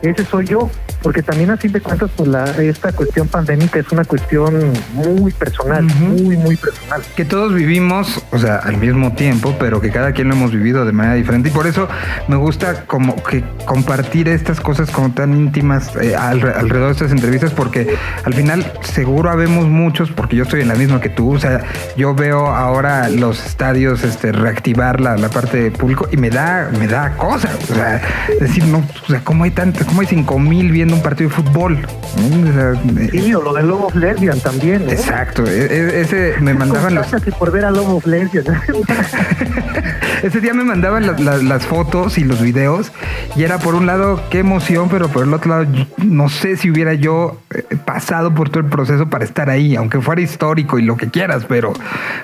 ese 0.09 0.25
soy 0.25 0.45
yo, 0.45 0.69
porque 1.01 1.21
también 1.21 1.51
a 1.51 1.57
fin 1.57 1.71
de 1.71 1.81
cuentas, 1.81 2.09
pues 2.15 2.29
la, 2.29 2.45
esta 2.61 2.91
cuestión 2.91 3.27
pandémica 3.27 3.79
es 3.79 3.91
una 3.91 4.03
cuestión 4.03 4.73
muy 4.93 5.31
personal, 5.31 5.83
muy, 5.83 6.37
muy 6.37 6.55
personal. 6.55 7.01
Que 7.15 7.25
todos 7.25 7.53
vivimos, 7.53 8.23
o 8.31 8.37
sea, 8.37 8.57
al 8.57 8.77
mismo 8.77 9.13
tiempo, 9.13 9.55
pero 9.59 9.81
que 9.81 9.91
cada 9.91 10.11
quien 10.11 10.29
lo 10.29 10.35
hemos 10.35 10.51
vivido 10.51 10.85
de 10.85 10.91
manera 10.91 11.15
diferente. 11.15 11.49
Y 11.49 11.51
por 11.51 11.67
eso 11.67 11.87
me 12.27 12.35
gusta 12.35 12.85
como 12.85 13.21
que 13.23 13.43
compartir 13.65 14.27
estas 14.27 14.59
cosas 14.59 14.91
como 14.91 15.11
tan 15.11 15.33
íntimas 15.33 15.95
eh, 15.95 16.15
alrededor 16.15 16.87
de 16.87 16.91
estas 16.91 17.11
entrevistas, 17.11 17.51
porque 17.51 17.95
al 18.23 18.33
final 18.33 18.71
seguro 18.81 19.29
habemos 19.29 19.67
muchos, 19.67 20.11
porque 20.11 20.35
yo 20.35 20.43
estoy 20.43 20.61
en 20.61 20.67
la 20.67 20.75
misma 20.75 21.01
que 21.01 21.09
tú, 21.09 21.33
o 21.35 21.39
sea, 21.39 21.63
yo 21.95 22.13
veo 22.13 22.47
ahora 22.47 23.09
los 23.09 23.45
estadios 23.45 24.03
este, 24.03 24.31
reactivar 24.31 24.99
la, 24.99 25.17
la 25.17 25.29
parte 25.29 25.63
de 25.63 25.71
público 25.71 26.07
y 26.11 26.17
me 26.17 26.29
da, 26.29 26.69
me 26.77 26.87
da 26.87 27.15
cosa 27.17 27.43
o 27.61 27.73
sea, 27.73 28.01
decir, 28.39 28.65
no, 28.65 28.79
o 28.79 29.07
sea, 29.07 29.21
¿cómo 29.23 29.43
hay 29.43 29.51
tanto, 29.51 29.85
cómo 29.93 30.01
hay 30.01 30.07
cinco 30.07 30.39
mil 30.39 30.71
viendo 30.71 30.95
un 30.95 31.03
partido 31.03 31.29
de 31.29 31.35
fútbol? 31.35 31.77
sí, 33.11 33.31
o 33.35 33.43
lo 33.43 33.53
de 33.53 33.61
Lobo 33.61 33.91
Lesbian 33.93 34.39
también. 34.39 34.89
Exacto, 34.89 35.45
e, 35.45 35.65
e, 35.65 36.01
ese 36.01 36.33
me 36.39 36.55
mandaban 36.55 36.95
los... 36.95 37.05
por 37.37 37.51
ver 37.51 37.65
a 37.65 37.69
Lobo 37.69 38.01
Lesbian. 38.03 38.43
ese 40.23 40.41
día 40.41 40.55
me 40.55 40.63
mandaban 40.63 41.05
las, 41.47 41.67
fotos 41.67 42.17
y 42.17 42.23
los 42.23 42.41
videos 42.41 42.91
y 43.35 43.43
era 43.43 43.59
por 43.59 43.75
un 43.75 43.85
lado 43.85 44.19
qué 44.31 44.39
emoción, 44.39 44.89
pero 44.89 45.09
por 45.09 45.25
el 45.25 45.33
otro 45.33 45.51
lado 45.51 45.67
no 46.03 46.27
sé 46.27 46.57
si 46.57 46.71
hubiera 46.71 46.95
yo 46.95 47.39
eh, 47.53 47.63
pasado 47.85 48.33
por 48.33 48.49
todo 48.49 48.61
el 48.61 48.69
proceso 48.69 49.11
para 49.11 49.23
estar 49.23 49.51
ahí, 49.51 49.75
aunque 49.75 50.01
fuera 50.01 50.21
histórico 50.21 50.79
y 50.79 50.81
lo 50.81 50.97
que 50.97 51.11
quieras, 51.11 51.45
pero, 51.47 51.71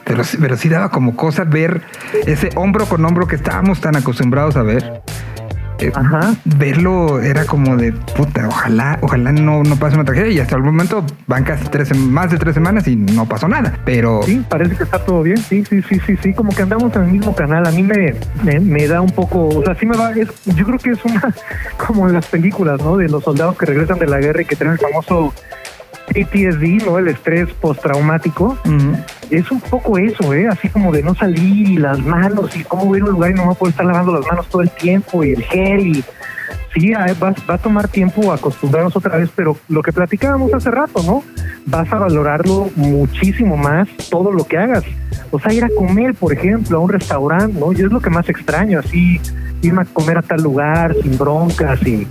pero, 0.06 0.24
pero 0.42 0.58
sí 0.58 0.70
daba 0.70 0.90
como 0.90 1.16
cosa 1.16 1.44
ver 1.44 1.84
ese 2.26 2.50
hombro 2.56 2.88
con 2.88 3.06
hombro 3.06 3.28
que 3.28 3.36
estábamos 3.36 3.80
tan 3.80 3.96
acostumbrados 3.96 4.56
a 4.56 4.64
ver 4.64 5.04
eh, 5.80 5.92
verlo 6.46 7.22
era 7.22 7.46
como 7.46 7.78
de 7.78 7.92
puta, 7.92 8.48
ojalá, 8.48 9.00
ojalá 9.02 9.32
no, 9.32 9.64
no 9.64 9.76
pase 9.78 9.96
una 9.96 10.06
tragedia. 10.06 10.32
Y 10.32 10.40
hasta 10.40 10.56
el 10.56 10.64
momento 10.64 11.06
van 11.28 11.44
casi 11.44 11.66
tres, 11.68 11.96
más 11.96 12.32
de 12.32 12.38
tres 12.38 12.54
semanas 12.54 12.88
y 12.88 12.96
no 12.96 13.28
pasó 13.28 13.48
nada. 13.48 13.78
Pero. 13.86 14.22
Sí, 14.24 14.44
parece 14.48 14.76
que 14.76 14.84
está 14.84 15.00
todo 15.00 15.24
bien. 15.24 15.38
Sí, 15.38 15.64
sí, 15.66 15.82
sí, 15.82 16.00
sí, 16.06 16.18
sí. 16.22 16.34
Como 16.34 16.54
que 16.54 16.62
andamos 16.62 16.96
en 16.96 17.04
el 17.04 17.12
mismo 17.12 17.36
canal. 17.36 17.66
A 17.66 17.72
mí 17.72 17.84
me, 17.84 18.14
me, 18.60 18.88
da 18.88 19.02
un 19.02 19.12
poco. 19.12 19.48
O 19.48 19.64
sea, 19.64 19.76
sí 19.76 19.86
me 19.86 19.96
va. 19.98 20.14
yo 20.14 20.66
creo 20.66 20.80
que 20.80 20.92
es 20.92 21.06
una. 21.06 21.34
Como 21.88 22.08
en 22.08 22.14
las 22.14 22.26
películas, 22.28 22.82
¿no? 22.82 22.98
De 22.98 23.08
los 23.08 23.24
soldados 23.24 23.58
que 23.58 23.66
regresan 23.66 24.00
de 24.00 24.08
la 24.08 24.20
guerra 24.20 24.42
y 24.42 24.46
que 24.46 24.56
tienen 24.56 24.74
el 24.74 24.80
famoso 24.80 25.34
PTSD, 26.08 26.86
¿no? 26.86 26.98
El 26.98 27.08
estrés 27.08 27.50
postraumático. 27.54 28.58
Es 29.30 29.52
un 29.52 29.62
poco 29.62 29.98
eso, 29.98 30.34
¿eh? 30.34 30.48
Así 30.48 30.70
como 30.70 30.92
de 30.92 31.04
no 31.04 31.14
salir 31.14 31.70
y 31.70 31.78
las 31.78 32.00
manos 32.00 32.56
y 32.56 32.64
cómo 32.64 32.96
ir 32.96 33.04
a 33.04 33.06
un 33.06 33.12
lugar 33.12 33.32
y 33.32 33.34
no 33.36 33.52
a 33.52 33.54
poder 33.54 33.72
estar 33.72 33.86
lavando 33.86 34.14
las 34.14 34.26
manos 34.26 34.48
todo 34.48 34.62
el 34.62 34.72
tiempo 34.72 35.24
y 35.24 35.32
el 35.32 35.44
gel 35.44 35.88
y 35.88 36.04
sí, 36.74 36.92
va, 36.94 37.34
va, 37.50 37.54
a 37.54 37.58
tomar 37.58 37.88
tiempo 37.88 38.32
acostumbrarnos 38.32 38.96
otra 38.96 39.18
vez, 39.18 39.30
pero 39.36 39.58
lo 39.68 39.82
que 39.82 39.92
platicábamos 39.92 40.54
hace 40.54 40.72
rato, 40.72 41.04
¿no? 41.04 41.24
Vas 41.66 41.92
a 41.92 41.98
valorarlo 41.98 42.70
muchísimo 42.76 43.58
más 43.58 43.88
todo 44.10 44.32
lo 44.32 44.46
que 44.46 44.58
hagas. 44.58 44.84
O 45.32 45.40
sea, 45.40 45.54
ir 45.54 45.64
a 45.64 45.70
comer, 45.70 46.16
por 46.16 46.34
ejemplo, 46.34 46.78
a 46.78 46.82
un 46.82 46.90
restaurante, 46.90 47.60
¿no? 47.60 47.72
Yo 47.72 47.86
es 47.86 47.92
lo 47.92 48.00
que 48.00 48.10
más 48.10 48.28
extraño, 48.30 48.80
así, 48.80 49.22
irme 49.62 49.84
a 49.84 49.86
comer 49.86 50.18
a 50.18 50.22
tal 50.22 50.42
lugar 50.42 50.96
sin 51.02 51.18
broncas 51.18 51.82
y 51.86 52.08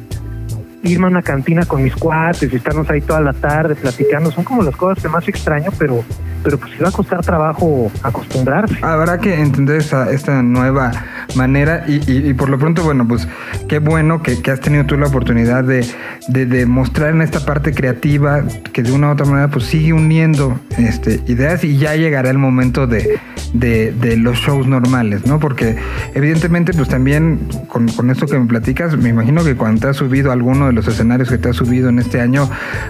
irme 0.83 1.07
a 1.07 1.11
una 1.11 1.23
cantina 1.23 1.65
con 1.65 1.83
mis 1.83 1.95
cuates 1.95 2.53
y 2.53 2.57
estarnos 2.57 2.89
ahí 2.91 3.01
toda 3.01 3.21
la 3.21 3.33
tarde 3.33 3.75
platicando. 3.75 4.31
Son 4.31 4.45
como 4.45 4.63
las 4.63 4.77
cosas 4.77 5.03
que 5.03 5.09
más 5.09 5.27
extraño, 5.27 5.71
pero, 5.79 6.05
pero 6.43 6.59
pues 6.59 6.73
sí 6.73 6.83
va 6.83 6.89
a 6.89 6.93
costar 6.93 7.21
trabajo 7.23 7.91
acostumbrarse. 8.03 8.77
Habrá 8.83 9.19
que 9.19 9.41
entender 9.41 9.77
esta, 9.77 10.11
esta 10.11 10.43
nueva 10.43 10.93
manera 11.35 11.85
y, 11.87 12.33
por 12.35 12.49
lo 12.49 12.59
pronto, 12.59 12.83
bueno, 12.83 13.07
pues 13.07 13.29
qué 13.69 13.79
bueno 13.79 14.23
que, 14.23 14.39
has 14.51 14.61
tenido 14.61 14.87
tú 14.87 14.97
la 14.97 15.07
oportunidad 15.07 15.65
de, 15.65 15.87
de, 16.29 16.67
mostrar 16.67 17.11
en 17.11 17.23
esta 17.23 17.45
parte 17.45 17.75
creativa 17.75 18.45
que 18.73 18.83
de 18.83 18.93
una 18.93 19.09
u 19.09 19.13
otra 19.13 19.27
manera 19.27 19.49
pues 19.49 19.65
sigue 19.65 19.93
uniendo 19.93 20.59
este, 20.79 21.21
ideas 21.27 21.65
y 21.65 21.77
ya 21.77 21.95
llegará 21.97 22.31
el 22.31 22.39
momento 22.39 22.87
de, 22.87 23.19
de, 23.53 24.17
los 24.17 24.39
shows 24.39 24.67
normales, 24.67 25.27
¿no? 25.27 25.39
Porque 25.39 25.77
evidentemente 26.15 26.73
pues 26.73 26.89
también 26.89 27.41
con, 27.69 27.89
con 27.89 28.11
esto 28.11 28.27
que 28.27 28.39
me 28.39 28.47
platicas, 28.47 28.97
me 28.97 29.11
imagino 29.11 29.45
que 29.45 29.55
cuando 29.55 29.83
te 29.83 29.89
has 29.89 29.97
subido 29.97 30.31
a 30.31 30.33
alguno 30.33 30.67
de 30.67 30.73
los 30.73 30.89
escenarios 30.89 31.29
que 31.29 31.39
te 31.39 31.51
has 31.51 31.57
subido 31.57 31.89
en 31.89 31.99
este 31.99 32.21
año, 32.21 32.49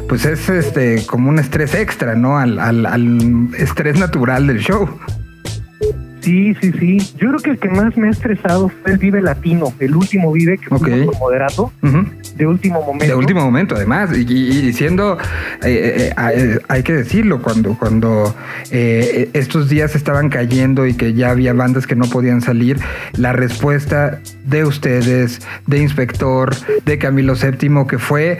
pues 0.08 0.24
es 0.24 0.48
este 0.48 1.04
como 1.06 1.28
un 1.28 1.38
estrés 1.38 1.74
extra, 1.74 2.14
¿no? 2.14 2.38
Al, 2.38 2.58
al, 2.58 2.86
al 2.86 3.47
estrés 3.56 3.98
natural 3.98 4.46
del 4.46 4.60
show. 4.60 4.88
Sí, 6.20 6.54
sí, 6.60 6.72
sí. 6.78 6.98
Yo 7.16 7.28
creo 7.28 7.38
que 7.40 7.50
el 7.50 7.58
que 7.58 7.68
más 7.70 7.96
me 7.96 8.08
ha 8.08 8.10
estresado 8.10 8.68
fue 8.68 8.92
el 8.92 8.98
Vive 8.98 9.22
Latino, 9.22 9.72
el 9.78 9.96
último 9.96 10.32
Vive 10.32 10.58
que 10.58 10.68
fue 10.68 11.06
moderato, 11.18 11.72
de 12.36 12.46
último 12.46 12.82
momento. 12.82 13.06
De 13.06 13.14
último 13.14 13.40
momento, 13.40 13.76
además. 13.76 14.10
Y, 14.14 14.24
diciendo, 14.24 15.16
eh, 15.62 16.12
eh, 16.12 16.14
eh, 16.34 16.58
hay 16.68 16.82
que 16.82 16.92
decirlo, 16.92 17.40
cuando, 17.40 17.78
cuando 17.78 18.34
estos 18.70 19.68
días 19.68 19.94
estaban 19.94 20.28
cayendo 20.28 20.86
y 20.86 20.94
que 20.94 21.14
ya 21.14 21.30
había 21.30 21.52
bandas 21.52 21.86
que 21.86 21.96
no 21.96 22.06
podían 22.06 22.40
salir, 22.40 22.78
la 23.14 23.32
respuesta 23.32 24.20
de 24.44 24.64
ustedes, 24.64 25.40
de 25.66 25.78
Inspector, 25.78 26.54
de 26.84 26.98
Camilo 26.98 27.34
VII, 27.34 27.86
que 27.88 27.98
fue 27.98 28.38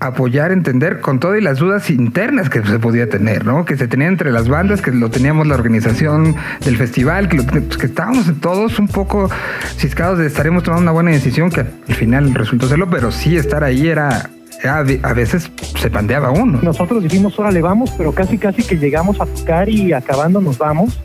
apoyar, 0.00 0.52
entender 0.52 1.00
con 1.00 1.18
todo 1.18 1.36
y 1.36 1.40
las 1.40 1.58
dudas 1.58 1.90
internas 1.90 2.50
que 2.50 2.62
se 2.62 2.78
podía 2.78 3.08
tener, 3.08 3.44
¿no? 3.44 3.64
Que 3.64 3.76
se 3.76 3.88
tenía 3.88 4.08
entre 4.08 4.30
las 4.30 4.48
bandas, 4.48 4.80
que 4.82 4.90
lo 4.90 5.10
teníamos 5.10 5.46
la 5.46 5.54
organización 5.54 6.36
del 6.64 6.76
festival, 6.76 7.28
que, 7.28 7.42
pues, 7.42 7.76
que 7.76 7.86
estábamos 7.86 8.26
todos 8.40 8.78
un 8.78 8.88
poco 8.88 9.30
ciscados 9.76 10.18
de 10.18 10.26
estaremos 10.26 10.62
tomando 10.62 10.82
una 10.82 10.92
buena 10.92 11.10
decisión, 11.10 11.50
que 11.50 11.60
al 11.60 11.94
final 11.94 12.34
resultó 12.34 12.68
serlo, 12.68 12.88
pero 12.88 13.10
sí 13.10 13.36
estar 13.36 13.64
ahí 13.64 13.88
era 13.88 14.30
a 14.64 15.12
veces 15.12 15.50
se 15.78 15.90
pandeaba 15.90 16.30
uno. 16.30 16.58
Nosotros 16.62 17.02
dijimos, 17.02 17.38
órale, 17.38 17.62
vamos, 17.62 17.92
pero 17.96 18.12
casi, 18.12 18.38
casi 18.38 18.62
que 18.62 18.76
llegamos 18.76 19.20
a 19.20 19.26
tocar 19.26 19.68
y 19.68 19.92
acabando 19.92 20.40
nos 20.40 20.58
vamos. 20.58 20.98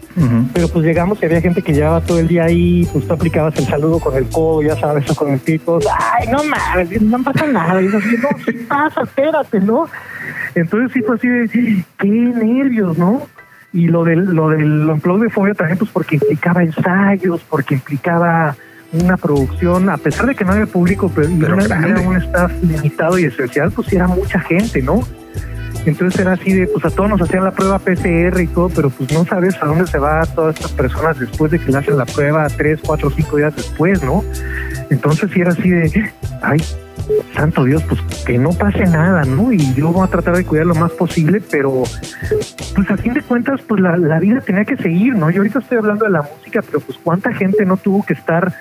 Pero 0.54 0.68
pues 0.68 0.86
llegamos 0.86 1.20
y 1.22 1.26
había 1.26 1.42
gente 1.42 1.62
que 1.62 1.74
llevaba 1.74 2.02
todo 2.02 2.20
el 2.20 2.28
día 2.28 2.44
ahí, 2.44 2.88
pues 2.92 3.08
tú 3.08 3.14
aplicabas 3.14 3.58
el 3.58 3.66
saludo 3.66 4.00
con 4.00 4.16
el 4.16 4.28
codo, 4.30 4.62
ya 4.62 4.76
sabes, 4.76 5.10
o 5.10 5.16
con 5.16 5.34
el 5.34 5.40
pito. 5.40 5.80
Ay, 6.00 6.28
no 6.28 6.44
mames, 6.44 7.02
no 7.02 7.24
pasa 7.24 7.48
nada. 7.48 7.82
Y 7.82 7.88
así, 7.88 8.16
no, 8.22 8.30
sí 8.46 8.54
pasa, 8.68 9.02
espérate, 9.02 9.60
¿no? 9.60 9.88
Entonces 10.56 10.92
sí 10.94 11.02
fue 11.02 11.16
así 11.16 11.28
de, 11.28 11.84
qué 11.98 12.08
nervios, 12.08 12.98
¿no? 12.98 13.28
Y 13.72 13.88
lo 13.88 14.04
del, 14.04 14.26
lo 14.26 14.50
del 14.50 14.86
de 14.86 15.30
Fobia 15.30 15.56
también, 15.56 15.80
pues 15.80 15.90
porque 15.92 16.16
implicaba 16.16 16.62
ensayos, 16.62 17.42
porque 17.50 17.74
implicaba 17.74 18.56
una 18.94 19.18
producción, 19.18 19.90
a 19.90 19.98
pesar 19.98 20.28
de 20.28 20.36
que 20.36 20.46
no 20.46 20.52
había 20.52 20.66
público, 20.66 21.12
pero, 21.14 21.30
era 21.60 22.02
un 22.02 22.18
staff 22.18 22.52
limitado 22.62 23.18
y 23.18 23.26
esencial, 23.26 23.72
pues 23.72 23.92
era 23.92 24.08
mucha 24.08 24.40
gente, 24.40 24.82
¿no? 24.82 25.02
Entonces 25.86 26.22
era 26.22 26.34
así 26.34 26.54
de, 26.54 26.68
pues 26.68 26.86
a 26.86 26.90
todos 26.90 27.10
nos 27.10 27.22
hacían 27.22 27.44
la 27.44 27.52
prueba 27.52 27.78
PCR 27.80 28.40
y 28.40 28.48
todo, 28.48 28.70
pero 28.70 28.90
pues 28.90 29.12
no 29.12 29.26
sabes 29.26 29.62
a 29.62 29.66
dónde 29.66 29.86
se 29.88 29.98
va 29.98 30.26
todas 30.28 30.56
estas 30.56 30.72
personas 30.72 31.20
después 31.20 31.52
de 31.52 31.60
que 31.60 31.72
le 31.72 31.78
hacen 31.78 31.98
la 31.98 32.06
prueba 32.06 32.48
tres, 32.48 32.80
cuatro, 32.86 33.10
cinco 33.10 33.38
días 33.38 33.54
después, 33.56 34.02
¿no? 34.02 34.24
Entonces 34.90 35.30
sí 35.34 35.42
era 35.42 35.52
así 35.52 35.70
de, 35.70 36.12
ay, 36.42 36.64
santo 37.36 37.66
Dios, 37.66 37.84
pues 37.84 38.00
que 38.26 38.38
no 38.38 38.52
pase 38.52 38.86
nada, 38.86 39.26
¿no? 39.26 39.52
Y 39.52 39.74
yo 39.74 39.92
voy 39.92 40.08
a 40.08 40.10
tratar 40.10 40.38
de 40.38 40.46
cuidar 40.46 40.68
lo 40.68 40.76
más 40.76 40.92
posible, 40.92 41.42
pero 41.52 41.84
pues 42.76 42.90
a 42.90 42.96
fin 42.96 43.14
de 43.14 43.22
cuentas, 43.22 43.60
pues 43.68 43.82
la, 43.82 43.98
la 43.98 44.20
vida 44.20 44.40
tenía 44.40 44.64
que 44.64 44.78
seguir, 44.78 45.16
¿no? 45.16 45.32
Yo 45.32 45.42
ahorita 45.42 45.60
estoy 45.60 45.80
hablando 45.80 46.06
de 46.06 46.12
la 46.12 46.22
música, 46.22 46.62
pero 46.62 46.80
pues 46.80 46.98
cuánta 47.04 47.34
gente 47.34 47.66
no 47.66 47.76
tuvo 47.76 48.04
que 48.06 48.14
estar 48.14 48.54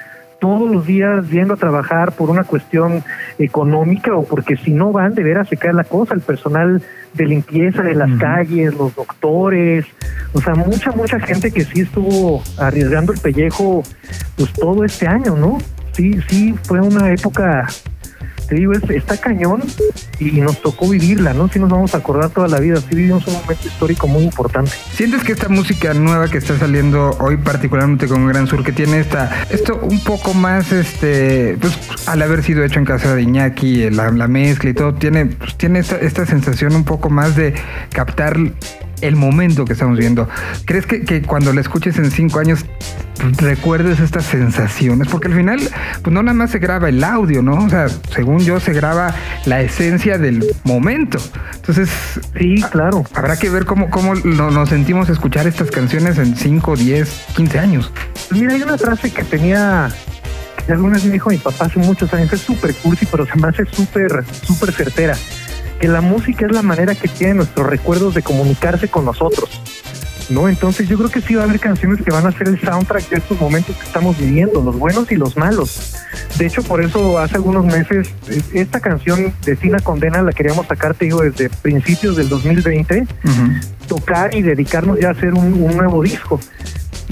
todos 0.42 0.68
los 0.68 0.84
días 0.84 1.30
yendo 1.30 1.54
a 1.54 1.56
trabajar 1.56 2.10
por 2.10 2.28
una 2.28 2.42
cuestión 2.42 3.04
económica 3.38 4.12
o 4.16 4.24
porque 4.24 4.56
si 4.56 4.72
no 4.72 4.90
van 4.90 5.14
de 5.14 5.22
veras 5.22 5.48
se 5.48 5.56
cae 5.56 5.72
la 5.72 5.84
cosa, 5.84 6.14
el 6.14 6.20
personal 6.20 6.82
de 7.14 7.26
limpieza 7.26 7.80
de 7.82 7.94
las 7.94 8.10
calles, 8.18 8.74
los 8.74 8.92
doctores, 8.92 9.86
o 10.32 10.40
sea, 10.40 10.56
mucha, 10.56 10.90
mucha 10.90 11.20
gente 11.20 11.52
que 11.52 11.64
sí 11.64 11.82
estuvo 11.82 12.42
arriesgando 12.58 13.12
el 13.12 13.20
pellejo 13.20 13.84
pues 14.36 14.52
todo 14.54 14.84
este 14.84 15.06
año, 15.06 15.36
¿no? 15.36 15.58
Sí, 15.92 16.18
sí, 16.28 16.56
fue 16.64 16.80
una 16.80 17.12
época 17.12 17.68
te 18.52 18.58
digo, 18.58 18.72
está 18.74 19.16
cañón 19.16 19.62
y 20.18 20.30
nos 20.42 20.60
tocó 20.60 20.90
vivirla, 20.90 21.32
¿no? 21.32 21.48
Si 21.48 21.58
nos 21.58 21.70
vamos 21.70 21.94
a 21.94 21.98
acordar 21.98 22.28
toda 22.28 22.48
la 22.48 22.60
vida, 22.60 22.76
sí 22.76 22.94
vivimos 22.94 23.26
un 23.26 23.32
momento 23.32 23.66
histórico 23.66 24.06
muy 24.06 24.24
importante. 24.24 24.70
¿Sientes 24.92 25.24
que 25.24 25.32
esta 25.32 25.48
música 25.48 25.94
nueva 25.94 26.28
que 26.28 26.36
está 26.36 26.58
saliendo 26.58 27.16
hoy, 27.18 27.38
particularmente 27.38 28.06
con 28.08 28.26
Gran 28.28 28.46
Sur, 28.46 28.62
que 28.62 28.72
tiene 28.72 29.00
esta, 29.00 29.44
esto 29.48 29.80
un 29.82 30.00
poco 30.00 30.34
más, 30.34 30.70
este, 30.70 31.56
pues 31.62 31.72
al 32.06 32.20
haber 32.20 32.42
sido 32.42 32.62
hecho 32.62 32.78
en 32.78 32.84
casa 32.84 33.14
de 33.14 33.22
Iñaki, 33.22 33.88
la, 33.88 34.10
la 34.10 34.28
mezcla 34.28 34.68
y 34.68 34.74
todo, 34.74 34.92
tiene, 34.92 35.24
pues, 35.24 35.56
tiene 35.56 35.78
esta, 35.78 35.96
esta 35.96 36.26
sensación 36.26 36.76
un 36.76 36.84
poco 36.84 37.08
más 37.08 37.34
de 37.36 37.54
captar 37.90 38.36
el 39.02 39.16
momento 39.16 39.64
que 39.64 39.74
estamos 39.74 39.98
viendo. 39.98 40.28
¿Crees 40.64 40.86
que, 40.86 41.02
que 41.02 41.22
cuando 41.22 41.52
la 41.52 41.60
escuches 41.60 41.98
en 41.98 42.10
cinco 42.10 42.38
años 42.38 42.64
recuerdes 43.38 44.00
estas 44.00 44.24
sensaciones? 44.24 45.08
Porque 45.08 45.28
al 45.28 45.34
final, 45.34 45.60
pues 46.02 46.14
no 46.14 46.22
nada 46.22 46.34
más 46.34 46.50
se 46.50 46.58
graba 46.58 46.88
el 46.88 47.04
audio, 47.04 47.42
¿no? 47.42 47.64
O 47.64 47.68
sea, 47.68 47.88
según 47.88 48.40
yo, 48.40 48.60
se 48.60 48.72
graba 48.72 49.14
la 49.44 49.60
esencia 49.60 50.18
del 50.18 50.44
momento. 50.64 51.18
Entonces, 51.54 51.90
sí, 52.38 52.62
claro. 52.70 53.04
Habrá 53.14 53.38
que 53.38 53.50
ver 53.50 53.66
cómo, 53.66 53.90
cómo 53.90 54.14
nos 54.14 54.68
sentimos 54.68 55.08
escuchar 55.08 55.46
estas 55.46 55.70
canciones 55.70 56.18
en 56.18 56.36
5, 56.36 56.76
10, 56.76 57.26
15 57.36 57.58
años. 57.58 57.92
Pues 58.28 58.40
mira, 58.40 58.54
hay 58.54 58.62
una 58.62 58.78
frase 58.78 59.12
que 59.12 59.24
tenía 59.24 59.90
que 60.66 60.72
alguna 60.72 60.94
vez 60.94 61.04
me 61.04 61.12
dijo 61.12 61.28
mi 61.28 61.38
papá 61.38 61.64
hace 61.64 61.80
muchos 61.80 62.12
años, 62.14 62.32
es 62.32 62.40
súper 62.40 62.72
cursi, 62.74 63.04
pero 63.06 63.26
se 63.26 63.36
me 63.36 63.48
hace 63.48 63.64
súper, 63.66 64.24
súper 64.44 64.72
certera 64.72 65.16
que 65.82 65.88
la 65.88 66.00
música 66.00 66.46
es 66.46 66.52
la 66.52 66.62
manera 66.62 66.94
que 66.94 67.08
tienen 67.08 67.38
nuestros 67.38 67.66
recuerdos 67.66 68.14
de 68.14 68.22
comunicarse 68.22 68.86
con 68.86 69.04
nosotros. 69.04 69.50
¿no? 70.30 70.48
Entonces 70.48 70.88
yo 70.88 70.96
creo 70.96 71.10
que 71.10 71.20
sí 71.20 71.34
va 71.34 71.42
a 71.42 71.44
haber 71.44 71.58
canciones 71.58 72.00
que 72.02 72.12
van 72.12 72.24
a 72.24 72.30
ser 72.30 72.46
el 72.46 72.60
soundtrack 72.60 73.08
de 73.08 73.16
estos 73.16 73.40
momentos 73.40 73.74
que 73.74 73.84
estamos 73.84 74.16
viviendo, 74.16 74.62
los 74.62 74.78
buenos 74.78 75.10
y 75.10 75.16
los 75.16 75.36
malos. 75.36 75.96
De 76.38 76.46
hecho, 76.46 76.62
por 76.62 76.84
eso 76.84 77.18
hace 77.18 77.34
algunos 77.34 77.64
meses 77.64 78.10
esta 78.54 78.78
canción 78.78 79.34
de 79.44 79.56
Sina 79.56 79.80
Condena 79.80 80.22
la 80.22 80.32
queríamos 80.32 80.68
sacar, 80.68 80.94
te 80.94 81.06
digo, 81.06 81.20
desde 81.20 81.50
principios 81.50 82.14
del 82.14 82.28
2020, 82.28 83.04
tocar 83.88 84.36
y 84.36 84.42
dedicarnos 84.42 85.00
ya 85.00 85.08
a 85.08 85.10
hacer 85.10 85.34
un, 85.34 85.52
un 85.64 85.76
nuevo 85.76 86.00
disco. 86.00 86.38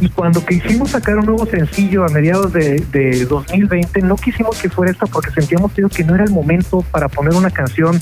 Y 0.00 0.08
cuando 0.08 0.44
quisimos 0.44 0.90
sacar 0.90 1.18
un 1.18 1.26
nuevo 1.26 1.44
sencillo 1.46 2.04
a 2.04 2.08
mediados 2.08 2.52
de, 2.52 2.80
de 2.90 3.26
2020, 3.26 4.00
no 4.02 4.16
quisimos 4.16 4.58
que 4.58 4.70
fuera 4.70 4.92
esto 4.92 5.06
porque 5.06 5.30
sentíamos 5.30 5.72
que 5.72 6.04
no 6.04 6.14
era 6.14 6.24
el 6.24 6.30
momento 6.30 6.82
para 6.90 7.08
poner 7.08 7.34
una 7.34 7.50
canción, 7.50 8.00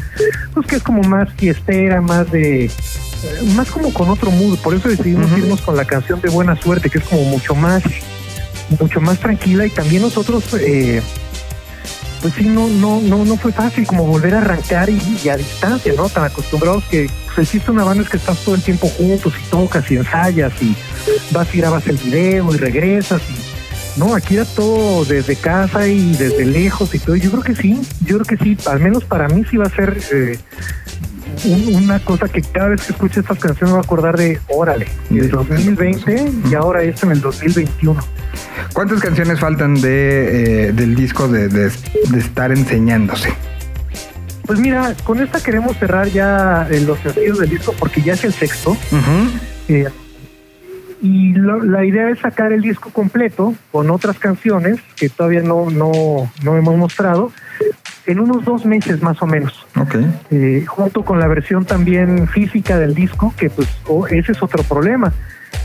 pues 0.54 0.66
que 0.66 0.76
es 0.76 0.82
como 0.82 1.02
más 1.02 1.32
fiestera, 1.34 2.00
más 2.00 2.30
de 2.30 2.70
más 3.56 3.70
como 3.70 3.92
con 3.92 4.08
otro 4.08 4.30
mood. 4.30 4.58
Por 4.58 4.74
eso 4.74 4.88
decidimos 4.88 5.30
irnos 5.36 5.60
con 5.60 5.76
la 5.76 5.84
canción 5.84 6.20
de 6.20 6.28
Buena 6.28 6.54
Suerte, 6.60 6.88
que 6.88 6.98
es 6.98 7.04
como 7.04 7.24
mucho 7.24 7.54
más, 7.54 7.82
mucho 8.80 9.00
más 9.00 9.18
tranquila 9.18 9.66
y 9.66 9.70
también 9.70 10.02
nosotros 10.02 10.44
eh, 10.54 11.02
pues 12.20 12.34
sí, 12.34 12.46
no, 12.46 12.68
no, 12.68 13.00
no, 13.00 13.24
no 13.24 13.36
fue 13.36 13.52
fácil 13.52 13.86
como 13.86 14.04
volver 14.04 14.34
a 14.34 14.38
arrancar 14.38 14.90
y, 14.90 15.28
a 15.28 15.36
distancia, 15.36 15.92
¿no? 15.96 16.08
Tan 16.08 16.24
acostumbrados 16.24 16.84
que 16.84 17.10
pues, 17.26 17.38
existe 17.38 17.70
una 17.70 17.84
banda 17.84 18.02
es 18.02 18.10
que 18.10 18.16
estás 18.16 18.38
todo 18.44 18.54
el 18.54 18.62
tiempo 18.62 18.88
juntos 18.88 19.32
y 19.38 19.50
tocas 19.50 19.90
y 19.90 19.96
ensayas 19.96 20.52
y 20.60 20.74
vas 21.30 21.54
y 21.54 21.58
grabas 21.58 21.86
el 21.86 21.96
video 21.96 22.54
y 22.54 22.58
regresas 22.58 23.22
y 23.30 23.98
no, 23.98 24.14
aquí 24.14 24.34
era 24.36 24.44
todo 24.44 25.04
desde 25.04 25.34
casa 25.34 25.88
y 25.88 26.12
desde 26.12 26.44
lejos 26.44 26.94
y 26.94 27.00
todo. 27.00 27.16
Yo 27.16 27.30
creo 27.32 27.42
que 27.42 27.56
sí, 27.56 27.80
yo 28.04 28.18
creo 28.18 28.38
que 28.38 28.44
sí, 28.44 28.56
al 28.66 28.78
menos 28.78 29.04
para 29.04 29.28
mí 29.28 29.44
sí 29.50 29.56
va 29.56 29.66
a 29.66 29.70
ser 29.70 29.98
eh, 30.12 30.38
una 31.44 32.00
cosa 32.00 32.28
que 32.28 32.42
cada 32.42 32.68
vez 32.68 32.86
que 32.86 32.92
escuche 32.92 33.20
estas 33.20 33.38
canciones 33.38 33.72
me 33.72 33.78
voy 33.78 33.78
a 33.78 33.84
acordar 33.84 34.16
de, 34.16 34.40
órale, 34.48 34.86
el 35.10 35.30
2020 35.30 36.32
y 36.50 36.54
ahora 36.54 36.82
esto 36.82 37.06
en 37.06 37.12
el 37.12 37.20
2021. 37.20 38.00
¿Cuántas 38.72 39.00
canciones 39.00 39.38
faltan 39.40 39.74
de, 39.80 40.68
eh, 40.68 40.72
del 40.72 40.94
disco 40.94 41.28
de, 41.28 41.48
de, 41.48 41.70
estar 42.16 42.52
enseñándose? 42.52 43.32
Pues 44.46 44.58
mira, 44.58 44.94
con 45.04 45.20
esta 45.20 45.40
queremos 45.40 45.76
cerrar 45.76 46.08
ya 46.08 46.66
eh, 46.70 46.80
los 46.80 46.98
sencillos 47.00 47.38
del 47.38 47.50
disco 47.50 47.74
porque 47.78 48.02
ya 48.02 48.14
es 48.14 48.24
el 48.24 48.32
sexto. 48.32 48.76
Eh, 49.68 49.88
y 51.00 51.32
la 51.34 51.84
idea 51.84 52.10
es 52.10 52.18
sacar 52.18 52.52
el 52.52 52.62
disco 52.62 52.90
completo 52.90 53.54
con 53.70 53.90
otras 53.90 54.18
canciones 54.18 54.80
que 54.96 55.08
todavía 55.08 55.42
no, 55.42 55.70
no, 55.70 56.30
no 56.42 56.56
hemos 56.56 56.76
mostrado 56.76 57.30
en 58.08 58.20
unos 58.20 58.44
dos 58.44 58.64
meses 58.64 59.02
más 59.02 59.20
o 59.22 59.26
menos. 59.26 59.66
Okay. 59.76 60.64
junto 60.66 61.04
con 61.04 61.20
la 61.20 61.28
versión 61.28 61.64
también 61.64 62.26
física 62.26 62.78
del 62.78 62.94
disco, 62.94 63.32
que 63.36 63.50
pues 63.50 63.68
ese 64.10 64.32
es 64.32 64.42
otro 64.42 64.62
problema 64.64 65.12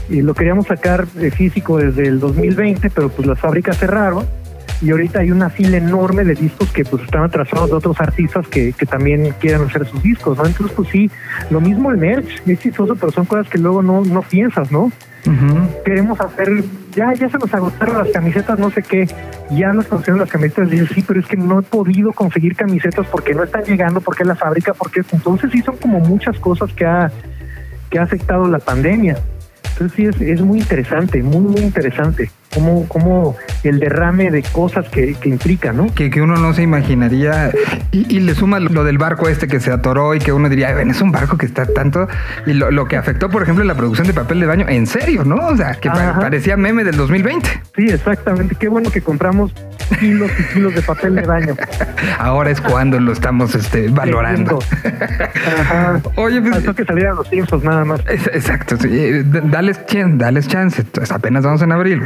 y 0.10 0.22
lo 0.22 0.34
queríamos 0.34 0.68
sacar 0.68 1.08
de 1.08 1.32
físico 1.32 1.78
desde 1.78 2.08
el 2.08 2.20
2020, 2.20 2.90
pero 2.90 3.10
pues 3.10 3.28
las 3.28 3.40
fábricas 3.40 3.78
cerraron 3.78 4.26
y 4.82 4.92
ahorita 4.92 5.20
hay 5.20 5.32
una 5.32 5.50
fila 5.50 5.78
enorme 5.78 6.26
de 6.26 6.36
discos 6.36 6.70
que 6.72 6.84
pues 6.84 7.04
están 7.04 7.24
atrasados 7.24 7.70
de 7.70 7.76
otros 7.76 8.00
artistas 8.02 8.46
que, 8.48 8.74
que 8.74 8.86
también 8.86 9.34
quieran 9.40 9.62
hacer 9.64 9.88
sus 9.88 10.04
discos, 10.04 10.38
¿no? 10.38 10.46
Entonces 10.46 10.76
pues 10.76 10.90
sí, 10.90 11.10
lo 11.50 11.62
mismo 11.62 11.90
el 11.90 11.98
merch, 11.98 12.42
es 12.46 12.60
chistoso, 12.60 12.96
pero 12.96 13.12
son 13.12 13.26
cosas 13.26 13.48
que 13.48 13.58
luego 13.58 13.82
no, 13.82 14.04
no 14.04 14.22
piensas, 14.22 14.72
¿no? 14.72 14.92
Queremos 15.86 16.20
hacer, 16.20 16.50
ya, 16.96 17.14
ya 17.14 17.30
se 17.30 17.38
nos 17.38 17.54
agotaron 17.54 17.98
las 17.98 18.10
camisetas, 18.10 18.60
no 18.60 18.70
sé 18.72 18.82
qué, 18.84 19.08
ya 19.52 19.74
nos 19.74 19.88
conocieron 19.88 20.20
las 20.20 20.30
camisetas, 20.30 20.72
y 20.72 20.86
sí, 20.88 21.04
pero 21.08 21.20
es 21.20 21.28
que 21.28 21.38
no 21.38 21.60
he 21.60 21.64
podido 21.64 22.12
conseguir 22.12 22.56
camisetas 22.56 23.08
porque 23.08 23.34
no 23.34 23.44
están 23.44 23.64
llegando, 23.64 24.02
porque 24.02 24.24
la 24.24 24.36
fábrica, 24.36 24.74
porque 24.74 25.02
entonces 25.12 25.52
sí 25.52 25.62
son 25.62 25.78
como 25.78 26.00
muchas 26.00 26.38
cosas 26.40 26.72
que 26.74 26.86
ha, 26.86 27.12
que 27.90 28.00
ha 28.00 28.04
afectado 28.04 28.48
la 28.48 28.60
pandemia. 28.60 29.18
Entonces 29.74 29.96
sí, 29.96 30.06
es, 30.06 30.22
es 30.22 30.42
muy 30.42 30.60
interesante, 30.60 31.24
muy, 31.24 31.42
muy 31.42 31.62
interesante 31.62 32.30
como, 32.54 32.88
como 32.88 33.36
el 33.64 33.80
derrame 33.80 34.32
de 34.32 34.44
cosas 34.44 34.88
que, 34.90 35.16
que 35.16 35.30
implica, 35.30 35.74
¿no? 35.74 35.94
Que, 35.94 36.10
que, 36.10 36.22
uno 36.22 36.36
no 36.36 36.54
se 36.54 36.62
imaginaría. 36.62 37.52
Y, 37.92 38.20
le 38.20 38.36
suma 38.36 38.60
lo 38.60 38.84
del 38.84 38.98
barco 38.98 39.28
este 39.28 39.48
que 39.48 39.60
se 39.60 39.72
atoró 39.72 40.16
y 40.16 40.20
que 40.20 40.32
uno 40.32 40.50
diría, 40.50 40.74
ven, 40.74 40.92
es 40.92 41.02
un 41.02 41.12
barco 41.12 41.38
que 41.38 41.46
está 41.46 41.66
tanto. 41.66 42.08
Y 42.46 42.54
lo, 42.54 42.72
lo, 42.72 42.86
que 42.86 42.98
afectó, 42.98 43.30
por 43.30 43.44
ejemplo, 43.44 43.64
la 43.64 43.76
producción 43.76 44.08
de 44.08 44.14
papel 44.14 44.40
de 44.40 44.46
baño, 44.46 44.66
en 44.68 44.88
serio, 44.88 45.24
¿no? 45.24 45.36
O 45.48 45.58
sea, 45.58 45.74
que 45.74 45.90
parecía 45.90 46.58
meme 46.58 46.84
del 46.84 46.98
2020. 46.98 47.50
Sí, 47.76 47.88
exactamente. 47.90 48.56
Qué 48.56 48.68
bueno 48.68 48.92
que 48.92 49.02
compramos 49.02 49.54
kilos 50.00 50.32
y 50.40 50.54
kilos 50.54 50.76
de 50.76 50.82
papel 50.82 51.16
de 51.16 51.22
baño. 51.22 51.56
Ahora 52.20 52.52
es 52.52 52.62
cuando 52.62 53.00
lo 53.00 53.12
estamos 53.12 53.56
este, 53.56 53.90
valorando. 53.90 54.60
Ajá. 55.60 56.02
Oye, 56.16 56.42
pues, 56.42 56.76
que 56.76 56.86
salieran 56.86 57.16
los 57.16 57.28
Simpsons 57.28 57.64
nada 57.64 57.86
más. 57.86 58.02
exacto. 58.08 58.78
Sí. 58.78 58.90
Eh, 58.92 59.24
dales, 59.26 59.86
chance, 59.86 60.18
dales 60.18 60.48
chance. 60.48 60.84
Apenas 61.10 61.44
vamos 61.44 61.62
en 61.62 61.72
abril. 61.72 62.04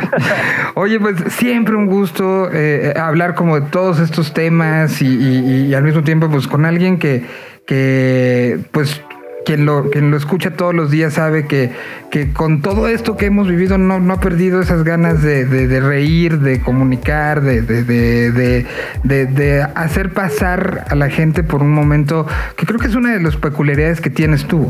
Oye, 0.75 0.99
pues 0.99 1.15
siempre 1.33 1.75
un 1.75 1.87
gusto 1.87 2.49
eh, 2.51 2.93
hablar 2.99 3.35
como 3.35 3.59
de 3.59 3.69
todos 3.69 3.99
estos 3.99 4.33
temas 4.33 5.01
y, 5.01 5.73
al 5.73 5.83
mismo 5.83 6.03
tiempo 6.03 6.29
pues 6.29 6.47
con 6.47 6.65
alguien 6.65 6.99
que, 6.99 7.23
que 7.65 8.59
pues 8.71 9.01
quien 9.47 9.65
lo, 9.65 9.89
quien 9.89 10.11
lo 10.11 10.17
escucha 10.17 10.51
todos 10.51 10.75
los 10.75 10.91
días 10.91 11.13
sabe 11.13 11.47
que, 11.47 11.71
que 12.11 12.33
con 12.33 12.61
todo 12.61 12.89
esto 12.89 13.15
que 13.15 13.27
hemos 13.27 13.47
vivido 13.47 13.77
no, 13.77 14.13
ha 14.13 14.19
perdido 14.19 14.61
esas 14.61 14.83
ganas 14.83 15.21
de, 15.21 15.45
de, 15.45 15.79
reír, 15.79 16.39
de 16.39 16.59
comunicar, 16.59 17.41
de, 17.41 17.61
de, 17.61 19.67
hacer 19.73 20.11
pasar 20.11 20.83
a 20.89 20.95
la 20.95 21.09
gente 21.09 21.43
por 21.43 21.63
un 21.63 21.71
momento 21.71 22.27
que 22.57 22.65
creo 22.65 22.77
que 22.77 22.87
es 22.87 22.95
una 22.95 23.13
de 23.13 23.21
las 23.21 23.37
peculiaridades 23.37 24.01
que 24.01 24.09
tienes 24.09 24.45
tú. 24.45 24.69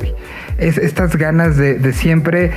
Es 0.59 0.77
estas 0.77 1.15
ganas 1.15 1.57
de, 1.57 1.91
siempre... 1.93 2.51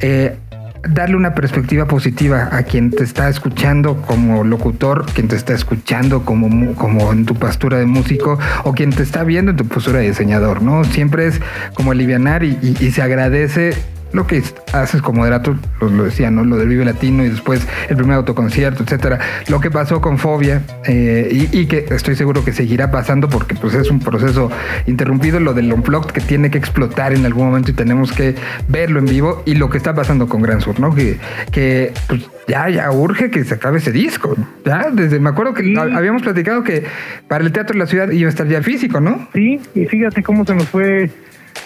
Eh, 0.00 0.36
darle 0.82 1.16
una 1.16 1.34
perspectiva 1.34 1.86
positiva 1.86 2.48
a 2.52 2.62
quien 2.62 2.90
te 2.90 3.02
está 3.04 3.28
escuchando 3.28 4.02
como 4.02 4.44
locutor, 4.44 5.06
quien 5.12 5.28
te 5.28 5.36
está 5.36 5.54
escuchando 5.54 6.24
como, 6.24 6.74
como 6.74 7.12
en 7.12 7.24
tu 7.24 7.34
postura 7.34 7.78
de 7.78 7.86
músico 7.86 8.38
o 8.64 8.72
quien 8.72 8.90
te 8.90 9.02
está 9.02 9.24
viendo 9.24 9.50
en 9.50 9.56
tu 9.56 9.66
postura 9.66 10.00
de 10.00 10.08
diseñador, 10.08 10.62
¿no? 10.62 10.84
Siempre 10.84 11.26
es 11.26 11.40
como 11.74 11.92
alivianar 11.92 12.44
y, 12.44 12.58
y 12.62 12.90
se 12.90 13.02
agradece 13.02 13.74
lo 14.12 14.26
que 14.26 14.42
haces 14.72 15.02
como 15.02 15.18
moderato, 15.18 15.56
lo, 15.80 15.88
lo, 15.88 16.04
decía, 16.04 16.30
¿no? 16.30 16.44
Lo 16.44 16.56
del 16.56 16.68
Vive 16.68 16.84
Latino 16.84 17.24
y 17.24 17.28
después 17.28 17.66
el 17.88 17.96
primer 17.96 18.16
autoconcierto, 18.16 18.82
etcétera. 18.82 19.18
Lo 19.48 19.60
que 19.60 19.70
pasó 19.70 20.00
con 20.00 20.18
Fobia 20.18 20.62
eh, 20.84 21.48
y, 21.52 21.66
que 21.66 21.86
estoy 21.90 22.16
seguro 22.16 22.44
que 22.44 22.52
seguirá 22.52 22.90
pasando 22.90 23.28
porque 23.28 23.54
pues 23.54 23.74
es 23.74 23.90
un 23.90 24.00
proceso 24.00 24.50
interrumpido, 24.86 25.40
lo 25.40 25.54
del 25.54 25.72
Unplugged 25.72 26.10
que 26.10 26.20
tiene 26.20 26.50
que 26.50 26.58
explotar 26.58 27.12
en 27.12 27.26
algún 27.26 27.46
momento 27.46 27.70
y 27.70 27.74
tenemos 27.74 28.12
que 28.12 28.34
verlo 28.68 28.98
en 28.98 29.06
vivo 29.06 29.42
y 29.44 29.54
lo 29.54 29.68
que 29.70 29.76
está 29.78 29.94
pasando 29.94 30.28
con 30.28 30.40
Gran 30.42 30.60
Sur, 30.60 30.80
¿no? 30.80 30.94
Que, 30.94 31.18
que 31.50 31.92
pues, 32.06 32.22
ya, 32.46 32.68
ya 32.70 32.90
urge 32.90 33.30
que 33.30 33.44
se 33.44 33.54
acabe 33.54 33.78
ese 33.78 33.92
disco. 33.92 34.34
Ya, 34.64 34.88
desde, 34.90 35.20
me 35.20 35.30
acuerdo 35.30 35.54
que 35.54 35.62
Sí. 35.62 35.74
habíamos 35.76 36.22
platicado 36.22 36.62
que 36.62 36.84
para 37.26 37.44
el 37.44 37.52
Teatro 37.52 37.74
de 37.74 37.80
la 37.80 37.86
Ciudad 37.86 38.10
iba 38.10 38.28
a 38.28 38.30
estar 38.30 38.46
ya 38.46 38.62
físico, 38.62 39.00
¿no? 39.00 39.28
Sí, 39.34 39.60
y 39.74 39.84
fíjate 39.84 40.22
cómo 40.22 40.46
se 40.46 40.54
nos 40.54 40.68
fue, 40.68 41.10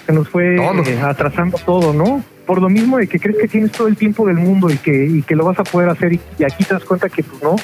se 0.07 0.13
nos 0.13 0.29
fue 0.29 0.57
eh, 0.57 1.01
atrasando 1.03 1.59
todo, 1.65 1.93
¿no? 1.93 2.25
Por 2.53 2.61
lo 2.61 2.69
mismo 2.69 2.99
de 2.99 3.07
que 3.07 3.19
crees 3.19 3.39
que 3.39 3.49
tienes 3.49 3.73
todo 3.73 3.89
el 3.89 3.97
tiempo 3.97 4.27
del 4.27 4.37
mundo 4.37 4.69
y 4.69 4.77
que, 4.77 5.07
y 5.07 5.23
que 5.23 5.35
lo 5.35 5.47
vas 5.47 5.59
a 5.59 5.65
poder 5.65 5.89
hacer 5.89 6.13
y, 6.13 6.21
y 6.39 6.45
aquí 6.45 6.65
te 6.65 6.75
das 6.75 6.85
cuenta 6.85 7.09
que 7.09 7.23
pues 7.23 7.43
no, 7.43 7.57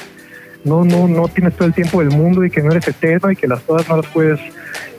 no, 0.65 0.83
no, 0.83 1.07
no 1.07 1.27
tienes 1.27 1.55
todo 1.55 1.67
el 1.67 1.75
tiempo 1.75 1.99
del 1.99 2.09
mundo 2.09 2.43
y 2.43 2.49
que 2.49 2.63
no 2.63 2.71
eres 2.71 2.87
eterno 2.87 3.29
y 3.29 3.35
que 3.35 3.47
las 3.47 3.59
cosas 3.59 3.87
no 3.87 3.97
las 3.97 4.07
puedes 4.07 4.39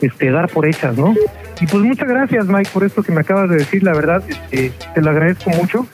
este, 0.01 0.31
dar 0.31 0.47
por 0.47 0.65
hechas, 0.65 0.97
¿no? 0.97 1.13
Y 1.59 1.67
pues 1.67 1.83
muchas 1.83 2.07
gracias, 2.07 2.45
Mike, 2.47 2.69
por 2.73 2.85
esto 2.85 3.03
que 3.03 3.11
me 3.11 3.19
acabas 3.19 3.49
de 3.49 3.57
decir, 3.57 3.83
la 3.83 3.91
verdad, 3.93 4.23
este, 4.25 4.71
te 4.95 5.01
lo 5.01 5.09
agradezco 5.09 5.49
mucho. 5.49 5.85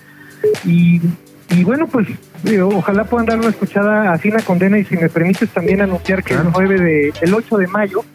Y, 0.63 1.01
y 1.49 1.63
bueno, 1.63 1.88
pues 1.88 2.07
eh, 2.45 2.62
ojalá 2.62 3.03
puedan 3.05 3.25
dar 3.25 3.39
una 3.39 3.49
escuchada 3.49 4.13
a 4.13 4.17
Fina 4.19 4.41
Condena 4.43 4.77
y 4.77 4.86
si 4.86 4.95
me 4.95 5.10
permites 5.10 5.49
también 5.49 5.81
anunciar 5.81 6.23
que 6.23 6.36
Claro. 6.36 6.49
el 6.49 6.53
9 6.69 6.79
de, 6.81 7.13
el 7.19 7.33
8 7.33 7.57
de 7.57 7.65
mayo 7.65 8.05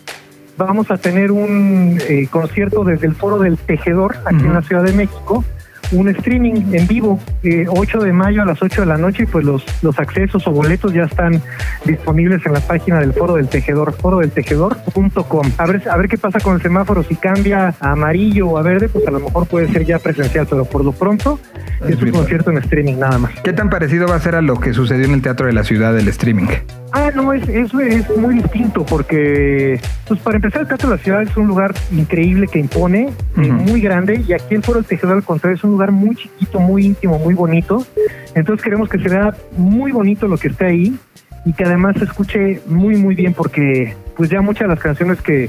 vamos 0.57 0.91
a 0.93 0.97
tener 0.97 1.33
un 1.33 1.99
eh, 2.09 2.29
concierto 2.31 2.85
desde 2.85 3.09
el 3.09 3.17
Foro 3.17 3.39
del 3.39 3.59
Tejedor 3.59 4.19
aquí 4.25 4.45
en 4.45 4.55
la 4.55 4.63
Ciudad 4.63 4.85
de 4.85 4.93
México, 4.93 5.45
un 5.93 6.09
streaming 6.09 6.73
en 6.73 6.87
vivo, 6.87 7.19
eh, 7.43 7.67
8 7.69 8.01
de 8.01 8.13
mayo 8.13 8.43
a 8.43 8.45
las 8.45 8.63
8 8.63 8.83
de 8.83 8.87
la 8.87 8.97
noche, 8.97 9.27
pues 9.27 9.45
los, 9.45 9.65
los 9.83 9.99
accesos 9.99 10.47
o 10.47 10.51
boletos 10.51 10.93
ya 10.93 11.05
están 11.05 11.41
disponibles 11.85 12.45
en 12.47 12.53
la 12.55 12.61
página 12.61 13.01
del 13.01 13.13
Foro 13.13 13.35
del 13.35 13.49
Tejedor, 13.49 13.93
forodeltejedor.com. 13.93 15.53
A 15.59 15.67
ver, 15.67 15.89
a 15.89 15.97
ver 15.97 16.09
qué 16.09 16.19
pasa 16.19 16.41
con 16.41 16.55
el 16.55 16.63
semáforo, 16.63 17.03
si 17.03 17.17
cambia 17.17 17.75
a 17.81 17.93
amarillo 17.93 18.49
o 18.49 18.59
a 18.59 18.63
verde, 18.63 18.89
pues 18.89 19.07
a 19.07 19.11
lo 19.11 19.21
mejor 19.21 19.47
puede 19.47 19.69
ser 19.69 19.85
ya 19.85 19.99
presencial, 19.99 20.47
pero 20.49 20.65
por 20.65 20.85
lo 20.85 20.93
pronto 20.93 21.39
Es 21.81 21.91
es 21.91 22.03
un 22.03 22.11
concierto 22.11 22.51
en 22.51 22.59
streaming 22.59 22.99
nada 22.99 23.19
más. 23.19 23.33
¿Qué 23.43 23.53
tan 23.53 23.71
parecido 23.71 24.09
va 24.09 24.17
a 24.17 24.21
ser 24.21 24.35
a 24.35 24.43
lo 24.43 24.59
que 24.59 24.73
sucedió 24.73 25.05
en 25.05 25.13
el 25.13 25.23
Teatro 25.23 25.47
de 25.47 25.53
la 25.53 25.65
Ciudad 25.65 25.95
del 25.95 26.09
streaming? 26.09 26.49
Ah, 26.95 27.11
no, 27.15 27.33
es, 27.33 27.49
es, 27.49 27.73
es 27.73 28.17
muy 28.19 28.35
distinto 28.35 28.85
porque, 28.85 29.81
pues 30.07 30.21
para 30.21 30.37
empezar, 30.37 30.63
el 30.63 30.69
Teatro 30.69 30.91
de 30.91 30.97
la 30.97 31.03
Ciudad 31.03 31.23
es 31.23 31.35
un 31.39 31.47
lugar 31.47 31.75
increíble 31.91 32.47
que 32.49 32.59
impone, 32.59 33.11
Ujú. 33.35 33.51
muy 33.51 33.81
grande, 33.81 34.23
y 34.29 34.33
aquí 34.35 34.55
el 34.55 34.63
Foro 34.63 34.81
del 34.81 34.87
Tejedor, 34.87 35.17
al 35.17 35.23
contrario, 35.23 35.57
es 35.57 35.65
un 35.65 35.71
lugar 35.71 35.91
muy 35.91 36.15
chiquito, 36.15 36.61
muy 36.61 36.85
íntimo, 36.85 37.19
muy 37.19 37.33
bonito. 37.33 37.87
Entonces 38.35 38.63
queremos 38.63 38.91
que 38.91 38.99
se 38.99 39.09
vea 39.09 39.35
muy 39.57 39.91
bonito 39.93 40.29
lo 40.29 40.37
que 40.37 40.49
esté 40.49 40.67
ahí 40.67 40.99
y 41.47 41.55
que 41.55 41.65
además 41.65 41.97
se 41.99 42.05
escuche 42.05 42.61
muy, 42.67 42.97
muy 42.97 43.15
bien 43.15 43.33
porque, 43.33 43.95
pues 44.17 44.29
ya 44.29 44.43
muchas 44.43 44.69
de 44.69 44.75
las 44.75 44.81
canciones 44.81 45.21
que, 45.23 45.49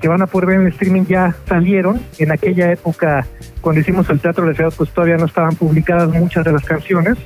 que 0.00 0.08
van 0.08 0.22
a 0.22 0.26
poder 0.28 0.46
ver 0.46 0.60
en 0.60 0.66
el 0.66 0.72
streaming 0.72 1.06
ya 1.06 1.34
salieron. 1.48 2.00
En 2.20 2.30
aquella 2.30 2.70
época, 2.70 3.26
cuando 3.60 3.80
hicimos 3.80 4.08
el 4.10 4.20
Teatro 4.20 4.44
de 4.44 4.50
la 4.50 4.56
Ciudad, 4.56 4.72
pues 4.76 4.90
todavía 4.90 5.16
no 5.16 5.26
estaban 5.26 5.56
publicadas 5.56 6.08
muchas 6.10 6.44
de 6.44 6.52
las 6.52 6.64
canciones. 6.64 7.18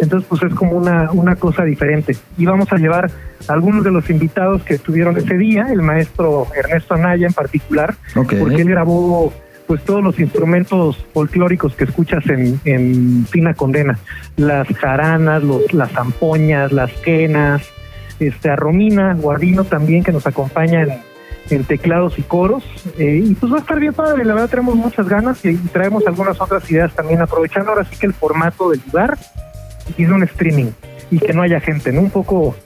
Entonces, 0.00 0.26
pues 0.28 0.42
es 0.42 0.54
como 0.54 0.72
una, 0.72 1.10
una 1.12 1.36
cosa 1.36 1.64
diferente. 1.64 2.16
Y 2.38 2.46
vamos 2.46 2.72
a 2.72 2.76
llevar 2.76 3.10
a 3.48 3.52
algunos 3.52 3.84
de 3.84 3.90
los 3.90 4.08
invitados 4.10 4.62
que 4.62 4.74
estuvieron 4.74 5.16
ese 5.16 5.36
día, 5.36 5.66
el 5.70 5.82
maestro 5.82 6.46
Ernesto 6.56 6.94
Anaya 6.94 7.26
en 7.26 7.32
particular, 7.32 7.94
Ok. 8.14 8.34
porque 8.38 8.62
él 8.62 8.68
grabó 8.68 9.32
pues 9.66 9.84
todos 9.84 10.02
los 10.02 10.18
instrumentos 10.18 10.96
folclóricos 11.14 11.76
que 11.76 11.84
escuchas 11.84 12.26
en, 12.28 12.60
en 12.64 13.24
Fina 13.26 13.54
Condena, 13.54 13.98
las 14.36 14.66
jaranas, 14.68 15.44
los, 15.44 15.72
las 15.72 15.92
zampoñas, 15.92 16.72
las 16.72 16.90
quenas, 16.92 17.62
este, 18.18 18.50
a 18.50 18.56
Romina 18.56 19.14
Guardino 19.14 19.62
también 19.64 20.02
que 20.02 20.10
nos 20.10 20.26
acompaña 20.26 20.82
en, 20.82 20.90
en 21.50 21.64
teclados 21.64 22.18
y 22.18 22.22
coros, 22.22 22.64
eh, 22.98 23.22
y 23.24 23.34
pues 23.34 23.52
va 23.52 23.58
a 23.58 23.60
estar 23.60 23.78
bien 23.78 23.94
padre, 23.94 24.24
la 24.24 24.34
verdad 24.34 24.50
tenemos 24.50 24.74
muchas 24.74 25.08
ganas 25.08 25.44
y, 25.44 25.50
y 25.50 25.56
traemos 25.72 26.04
algunas 26.04 26.40
otras 26.40 26.68
ideas 26.68 26.92
también, 26.92 27.20
aprovechando 27.22 27.70
ahora 27.70 27.84
sí 27.84 27.96
que 27.96 28.06
el 28.06 28.12
formato 28.12 28.70
del 28.70 28.80
lugar 28.86 29.18
de 29.96 30.12
un 30.12 30.22
streaming, 30.24 30.70
y 31.10 31.18
que 31.18 31.32
no 31.32 31.42
haya 31.42 31.60
gente, 31.60 31.92
¿no? 31.92 32.00
Un 32.00 32.10
poco 32.10 32.56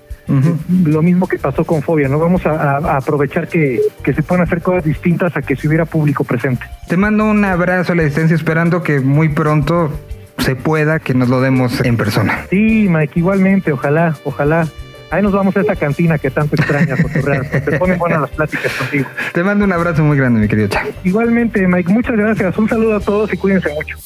lo 0.85 1.03
mismo 1.03 1.27
que 1.29 1.39
pasó 1.39 1.65
con 1.65 1.83
Fobia, 1.83 2.09
¿no? 2.09 2.19
Vamos 2.19 2.47
a, 2.47 2.51
a- 2.53 2.77
a 2.79 2.97
aprovechar 2.97 3.47
que, 3.47 3.79
que 4.03 4.15
se 4.15 4.23
pueden 4.23 4.45
hacer 4.45 4.63
cosas 4.63 4.83
distintas 4.85 5.37
a 5.37 5.43
que 5.43 5.55
si 5.55 5.69
hubiera 5.69 5.85
público 5.85 6.25
presente. 6.25 6.65
Te 6.89 6.97
mando 6.97 7.25
un 7.27 7.45
abrazo 7.45 7.93
a 7.93 7.95
la 7.95 8.05
distancia 8.05 8.35
esperando 8.35 8.83
que 8.83 9.01
muy 9.01 9.29
pronto 9.29 9.91
se 10.39 10.57
pueda 10.57 10.99
que 10.99 11.13
nos 11.15 11.29
lo 11.29 11.41
demos 11.43 11.79
en 11.85 11.97
persona. 11.99 12.47
Sí, 12.49 12.87
Mike, 12.89 13.19
igualmente, 13.21 13.71
ojalá, 13.73 14.15
ojalá. 14.25 14.67
Ahí 15.11 15.23
nos 15.23 15.33
vamos 15.33 15.57
a 15.57 15.61
esa 15.61 15.77
cantina 15.77 16.17
que 16.19 16.31
tanto 16.31 16.57
extrañas, 16.57 17.01
Cotorreal. 17.03 17.47
Se 17.51 17.79
ponen 17.79 17.99
buenas 17.99 18.23
las 18.23 18.31
pláticas 18.31 18.73
contigo. 18.73 19.07
Te 19.33 19.45
mando 19.45 19.65
un 19.67 19.73
abrazo 19.73 20.03
muy 20.03 20.17
grande, 20.17 20.41
mi 20.41 20.49
querido 20.49 20.69
Cha. 20.69 20.85
Igualmente, 21.05 21.69
Mike, 21.69 21.93
muchas 21.93 22.17
gracias. 22.17 22.57
Un 22.57 22.69
saludo 22.69 22.97
a 22.97 23.01
todos 23.01 23.31
y 23.33 23.37
cuídense 23.37 23.69
mucho. 23.75 23.97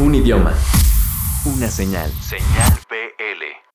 Un 0.00 0.14
idioma 0.16 0.52
una 1.46 1.70
señal. 1.70 2.10
Señal 2.20 2.72
BL. 2.90 3.65